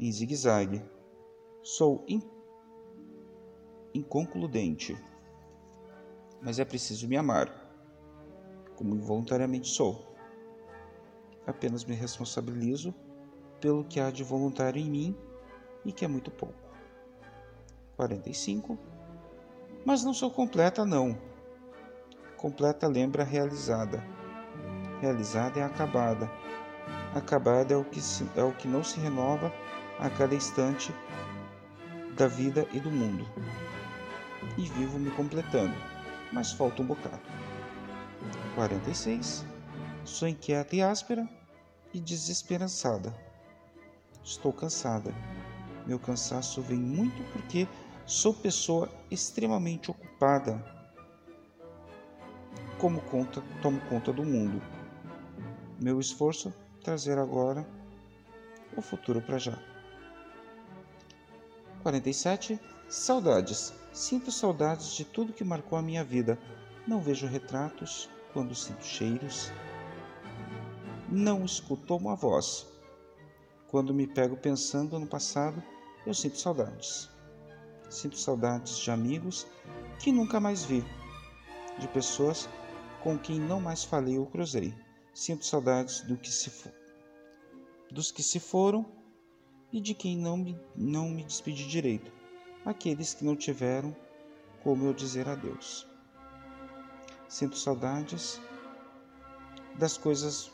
em 0.00 0.10
zigue-zague. 0.10 0.82
Sou 1.62 2.02
in... 2.08 2.22
inconcludente, 3.92 4.96
mas 6.40 6.58
é 6.58 6.64
preciso 6.64 7.06
me 7.06 7.16
amar, 7.16 7.52
como 8.74 8.94
involuntariamente 8.94 9.68
sou. 9.68 10.16
Apenas 11.46 11.84
me 11.84 11.94
responsabilizo 11.94 12.94
pelo 13.60 13.84
que 13.84 14.00
há 14.00 14.10
de 14.10 14.24
voluntário 14.24 14.80
em 14.80 14.90
mim 14.90 15.16
e 15.84 15.92
que 15.92 16.06
é 16.06 16.08
muito 16.08 16.30
pouco. 16.30 16.54
45. 17.96 18.78
Mas 19.84 20.02
não 20.02 20.14
sou 20.14 20.30
completa, 20.30 20.86
não. 20.86 21.18
Completa 22.36 22.86
lembra 22.88 23.24
realizada. 23.24 24.15
Realizada 25.00 25.60
é 25.60 25.62
acabada. 25.62 26.30
Acabada 27.14 27.74
é 27.74 27.76
o 27.76 27.84
que, 27.84 28.00
se, 28.00 28.28
é 28.36 28.42
o 28.42 28.52
que 28.52 28.68
não 28.68 28.82
se 28.82 28.98
renova 29.00 29.52
a 29.98 30.08
cada 30.08 30.34
instante 30.34 30.94
da 32.16 32.26
vida 32.26 32.66
e 32.72 32.80
do 32.80 32.90
mundo. 32.90 33.26
E 34.56 34.62
vivo 34.62 34.98
me 34.98 35.10
completando, 35.10 35.74
mas 36.32 36.52
falta 36.52 36.82
um 36.82 36.86
bocado. 36.86 37.20
46. 38.54 39.44
Sou 40.04 40.28
inquieta 40.28 40.74
e 40.76 40.82
áspera 40.82 41.28
e 41.92 42.00
desesperançada. 42.00 43.14
Estou 44.22 44.52
cansada. 44.52 45.14
Meu 45.86 45.98
cansaço 45.98 46.62
vem 46.62 46.78
muito 46.78 47.22
porque 47.32 47.68
sou 48.04 48.32
pessoa 48.32 48.88
extremamente 49.10 49.90
ocupada. 49.90 50.64
Como 52.78 53.00
conta, 53.02 53.42
tomo 53.62 53.80
conta 53.88 54.12
do 54.12 54.24
mundo. 54.24 54.60
Meu 55.78 56.00
esforço 56.00 56.54
trazer 56.82 57.18
agora 57.18 57.66
o 58.74 58.80
futuro 58.80 59.20
para 59.20 59.36
já. 59.36 59.58
47. 61.82 62.58
Saudades. 62.88 63.74
Sinto 63.92 64.32
saudades 64.32 64.94
de 64.94 65.04
tudo 65.04 65.34
que 65.34 65.44
marcou 65.44 65.78
a 65.78 65.82
minha 65.82 66.02
vida. 66.02 66.38
Não 66.86 66.98
vejo 66.98 67.26
retratos 67.26 68.08
quando 68.32 68.54
sinto 68.54 68.84
cheiros. 68.84 69.52
Não 71.10 71.44
escuto 71.44 71.94
uma 71.94 72.16
voz. 72.16 72.66
Quando 73.68 73.92
me 73.92 74.06
pego 74.06 74.34
pensando 74.34 74.98
no 74.98 75.06
passado, 75.06 75.62
eu 76.06 76.14
sinto 76.14 76.38
saudades. 76.38 77.10
Sinto 77.90 78.16
saudades 78.16 78.78
de 78.78 78.90
amigos 78.90 79.46
que 79.98 80.10
nunca 80.10 80.40
mais 80.40 80.64
vi, 80.64 80.82
de 81.78 81.86
pessoas 81.88 82.48
com 83.02 83.18
quem 83.18 83.38
não 83.38 83.60
mais 83.60 83.84
falei 83.84 84.18
ou 84.18 84.24
cruzei. 84.24 84.85
Sinto 85.16 85.46
saudades 85.46 86.02
do 86.02 86.14
que 86.14 86.30
se 86.30 86.52
dos 87.90 88.12
que 88.12 88.22
se 88.22 88.38
foram 88.38 88.84
e 89.72 89.80
de 89.80 89.94
quem 89.94 90.14
não 90.14 90.36
me, 90.36 90.60
não 90.76 91.08
me 91.08 91.24
despedi 91.24 91.66
direito, 91.66 92.12
aqueles 92.66 93.14
que 93.14 93.24
não 93.24 93.34
tiveram 93.34 93.96
como 94.62 94.84
eu 94.84 94.92
dizer 94.92 95.26
adeus. 95.26 95.86
Sinto 97.30 97.56
saudades 97.56 98.38
das 99.78 99.96
coisas 99.96 100.52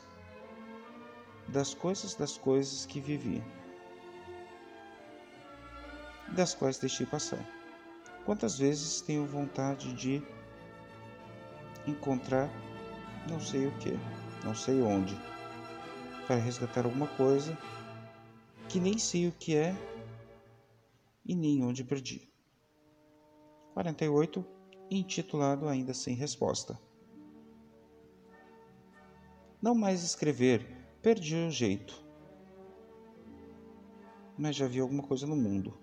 das 1.49 1.73
coisas 1.73 2.15
das 2.15 2.37
coisas 2.37 2.85
que 2.85 3.01
vivi, 3.01 3.43
das 6.29 6.55
quais 6.55 6.77
deixei 6.77 7.05
passar. 7.05 7.45
Quantas 8.23 8.57
vezes 8.57 9.01
tenho 9.01 9.25
vontade 9.25 9.91
de 9.91 10.23
encontrar 11.85 12.49
não 13.29 13.41
sei 13.41 13.67
o 13.67 13.77
que, 13.79 13.99
não 14.43 14.53
sei 14.53 14.81
onde, 14.81 15.15
para 16.27 16.35
resgatar 16.35 16.85
alguma 16.85 17.07
coisa 17.07 17.57
que 18.69 18.79
nem 18.79 18.97
sei 18.97 19.27
o 19.27 19.31
que 19.31 19.55
é 19.55 19.75
e 21.25 21.35
nem 21.35 21.63
onde 21.63 21.83
perdi. 21.83 22.31
48. 23.73 24.45
Intitulado 24.91 25.67
Ainda 25.67 25.93
Sem 25.93 26.15
Resposta. 26.15 26.79
Não 29.61 29.73
mais 29.73 30.03
escrever, 30.03 30.67
perdi 31.01 31.35
o 31.35 31.49
jeito. 31.49 32.03
Mas 34.37 34.55
já 34.55 34.67
vi 34.67 34.79
alguma 34.79 35.03
coisa 35.03 35.25
no 35.25 35.35
mundo. 35.35 35.77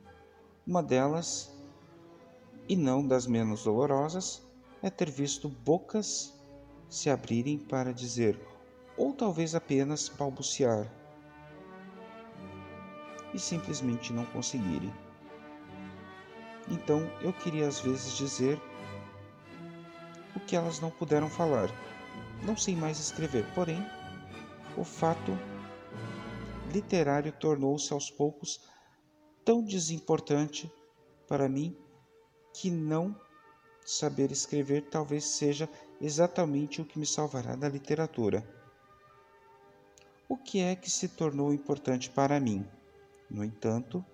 Uma 0.66 0.83
delas, 0.83 1.51
e 2.68 2.77
não 2.77 3.07
das 3.07 3.27
menos 3.27 3.64
dolorosas, 3.64 4.46
é 4.83 4.90
ter 4.90 5.11
visto 5.11 5.49
bocas 5.49 6.38
se 6.88 7.09
abrirem 7.09 7.59
para 7.59 7.92
dizer, 7.92 8.38
ou 9.00 9.14
talvez 9.14 9.54
apenas 9.54 10.10
balbuciar, 10.10 10.86
e 13.32 13.38
simplesmente 13.38 14.12
não 14.12 14.26
conseguirem. 14.26 14.92
Então 16.68 17.10
eu 17.22 17.32
queria 17.32 17.66
às 17.66 17.80
vezes 17.80 18.14
dizer 18.14 18.60
o 20.36 20.40
que 20.40 20.54
elas 20.54 20.80
não 20.80 20.90
puderam 20.90 21.30
falar. 21.30 21.70
Não 22.42 22.58
sei 22.58 22.76
mais 22.76 23.00
escrever, 23.00 23.46
porém, 23.54 23.82
o 24.76 24.84
fato 24.84 25.32
literário 26.70 27.32
tornou-se 27.32 27.94
aos 27.94 28.10
poucos 28.10 28.60
tão 29.42 29.64
desimportante 29.64 30.70
para 31.26 31.48
mim 31.48 31.74
que 32.52 32.70
não 32.70 33.18
saber 33.82 34.30
escrever 34.30 34.90
talvez 34.90 35.24
seja 35.24 35.66
exatamente 35.98 36.82
o 36.82 36.84
que 36.84 36.98
me 36.98 37.06
salvará 37.06 37.56
da 37.56 37.68
literatura. 37.68 38.60
O 40.30 40.36
que 40.36 40.60
é 40.60 40.76
que 40.76 40.88
se 40.88 41.08
tornou 41.08 41.52
importante 41.52 42.08
para 42.08 42.38
mim? 42.38 42.64
No 43.28 43.42
entanto, 43.42 44.04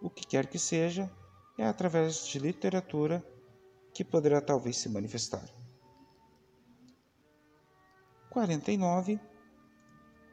o 0.00 0.08
que 0.08 0.24
quer 0.24 0.46
que 0.46 0.60
seja, 0.60 1.10
é 1.58 1.66
através 1.66 2.24
de 2.24 2.38
literatura 2.38 3.26
que 3.92 4.04
poderá 4.04 4.40
talvez 4.40 4.76
se 4.76 4.88
manifestar. 4.88 5.44
49. 8.30 9.18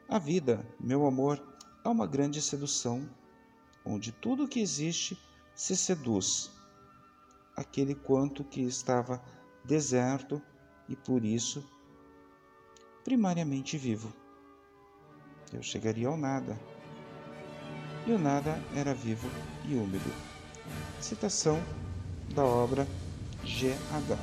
A 0.08 0.20
vida, 0.20 0.64
meu 0.78 1.04
amor, 1.04 1.44
é 1.84 1.88
uma 1.88 2.06
grande 2.06 2.40
sedução, 2.40 3.10
onde 3.84 4.12
tudo 4.12 4.46
que 4.46 4.60
existe 4.60 5.20
se 5.52 5.76
seduz. 5.76 6.48
Aquele 7.56 7.96
quanto 7.96 8.44
que 8.44 8.60
estava 8.62 9.20
deserto 9.64 10.40
e 10.88 10.94
por 10.94 11.24
isso 11.24 11.68
primariamente 13.02 13.76
vivo. 13.76 14.25
Eu 15.52 15.62
chegaria 15.62 16.08
ao 16.08 16.16
nada 16.16 16.58
e 18.06 18.12
o 18.12 18.18
nada 18.18 18.58
era 18.74 18.94
vivo 18.94 19.28
e 19.64 19.74
úmido. 19.74 20.10
Citação 21.00 21.58
da 22.34 22.44
obra 22.44 22.86
G.H. 23.44 24.16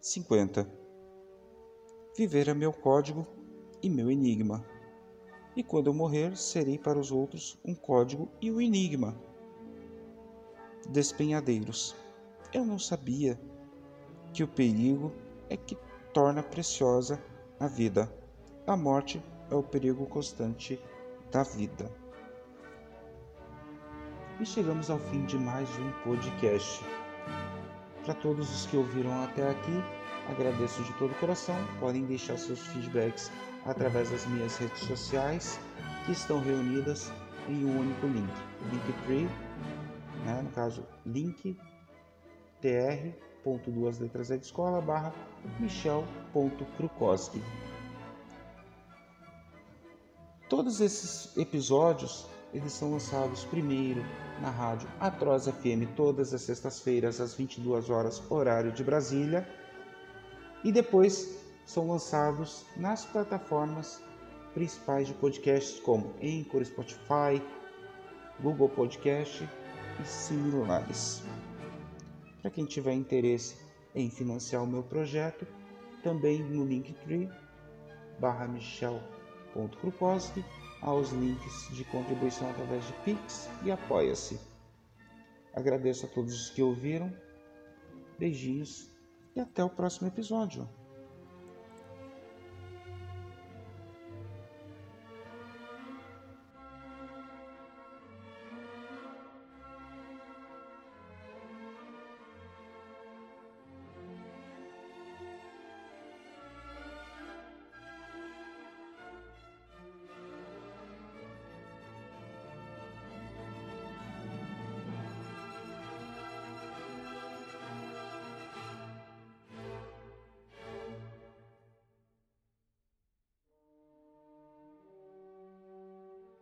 Cinquenta. 0.00 0.68
Viver 2.16 2.48
é 2.48 2.54
meu 2.54 2.72
código 2.72 3.26
e 3.82 3.88
meu 3.88 4.10
enigma. 4.10 4.64
E 5.56 5.62
quando 5.62 5.86
eu 5.86 5.94
morrer, 5.94 6.36
serei 6.36 6.78
para 6.78 6.98
os 6.98 7.10
outros 7.10 7.58
um 7.64 7.74
código 7.74 8.28
e 8.40 8.50
um 8.50 8.60
enigma. 8.60 9.14
Despenhadeiros. 10.90 11.94
Eu 12.52 12.64
não 12.64 12.78
sabia 12.78 13.38
que 14.32 14.42
o 14.42 14.48
perigo 14.48 15.12
é 15.50 15.56
que 15.56 15.76
torna 16.14 16.42
preciosa 16.42 17.22
a 17.60 17.66
vida. 17.66 18.10
A 18.66 18.76
morte 18.76 19.22
é 19.50 19.54
o 19.54 19.62
perigo 19.62 20.06
constante 20.06 20.80
da 21.30 21.42
vida. 21.42 21.90
E 24.40 24.46
chegamos 24.46 24.90
ao 24.90 24.98
fim 24.98 25.24
de 25.26 25.38
mais 25.38 25.68
um 25.78 25.92
podcast. 26.02 26.82
Para 28.04 28.14
todos 28.14 28.50
os 28.50 28.66
que 28.66 28.76
ouviram 28.76 29.22
até 29.22 29.48
aqui, 29.48 29.82
agradeço 30.28 30.82
de 30.82 30.92
todo 30.94 31.12
o 31.12 31.14
coração. 31.16 31.56
Podem 31.78 32.04
deixar 32.04 32.38
seus 32.38 32.60
feedbacks 32.68 33.30
através 33.66 34.10
das 34.10 34.26
minhas 34.26 34.56
redes 34.56 34.80
sociais, 34.80 35.60
que 36.04 36.12
estão 36.12 36.40
reunidas 36.40 37.12
em 37.48 37.64
um 37.64 37.78
único 37.78 38.06
link. 38.06 38.32
Linktree, 38.70 39.28
né? 40.24 40.42
no 40.42 40.50
caso, 40.50 40.84
link 41.04 41.56
tr 42.60 43.12
ponto 43.22 43.31
duas 43.66 43.98
letras 43.98 44.30
é 44.30 44.36
de 44.36 44.44
escola 44.44 44.80
barra. 44.80 45.12
Todos 50.48 50.80
esses 50.80 51.36
episódios 51.36 52.26
eles 52.52 52.72
são 52.72 52.92
lançados 52.92 53.44
primeiro 53.44 54.04
na 54.40 54.50
rádio 54.50 54.86
Atroz 55.00 55.46
FM 55.46 55.88
todas 55.96 56.34
as 56.34 56.42
sextas-feiras 56.42 57.20
às 57.20 57.34
22 57.34 57.88
horas 57.88 58.22
horário 58.30 58.70
de 58.72 58.84
Brasília 58.84 59.48
e 60.62 60.70
depois 60.70 61.38
são 61.64 61.88
lançados 61.88 62.66
nas 62.76 63.04
plataformas 63.04 64.02
principais 64.52 65.08
de 65.08 65.14
podcasts 65.14 65.80
como 65.80 66.12
Anchor, 66.22 66.64
Spotify, 66.64 67.42
Google 68.40 68.68
Podcast 68.68 69.48
e 70.00 70.06
similares. 70.06 71.22
Para 72.42 72.50
quem 72.50 72.66
tiver 72.66 72.92
interesse 72.92 73.56
em 73.94 74.10
financiar 74.10 74.64
o 74.64 74.66
meu 74.66 74.82
projeto, 74.82 75.46
também 76.02 76.42
no 76.42 76.66
Linktree 76.66 77.30
barra 78.18 78.48
michel.krukowski 78.48 80.44
aos 80.82 81.10
links 81.12 81.68
de 81.70 81.84
contribuição 81.84 82.50
através 82.50 82.84
de 82.84 82.92
Pix 83.04 83.48
e 83.64 83.70
Apoia-se. 83.70 84.40
Agradeço 85.54 86.06
a 86.06 86.08
todos 86.08 86.34
os 86.34 86.50
que 86.50 86.62
ouviram, 86.62 87.16
beijinhos 88.18 88.90
e 89.36 89.40
até 89.40 89.62
o 89.62 89.70
próximo 89.70 90.08
episódio. 90.08 90.68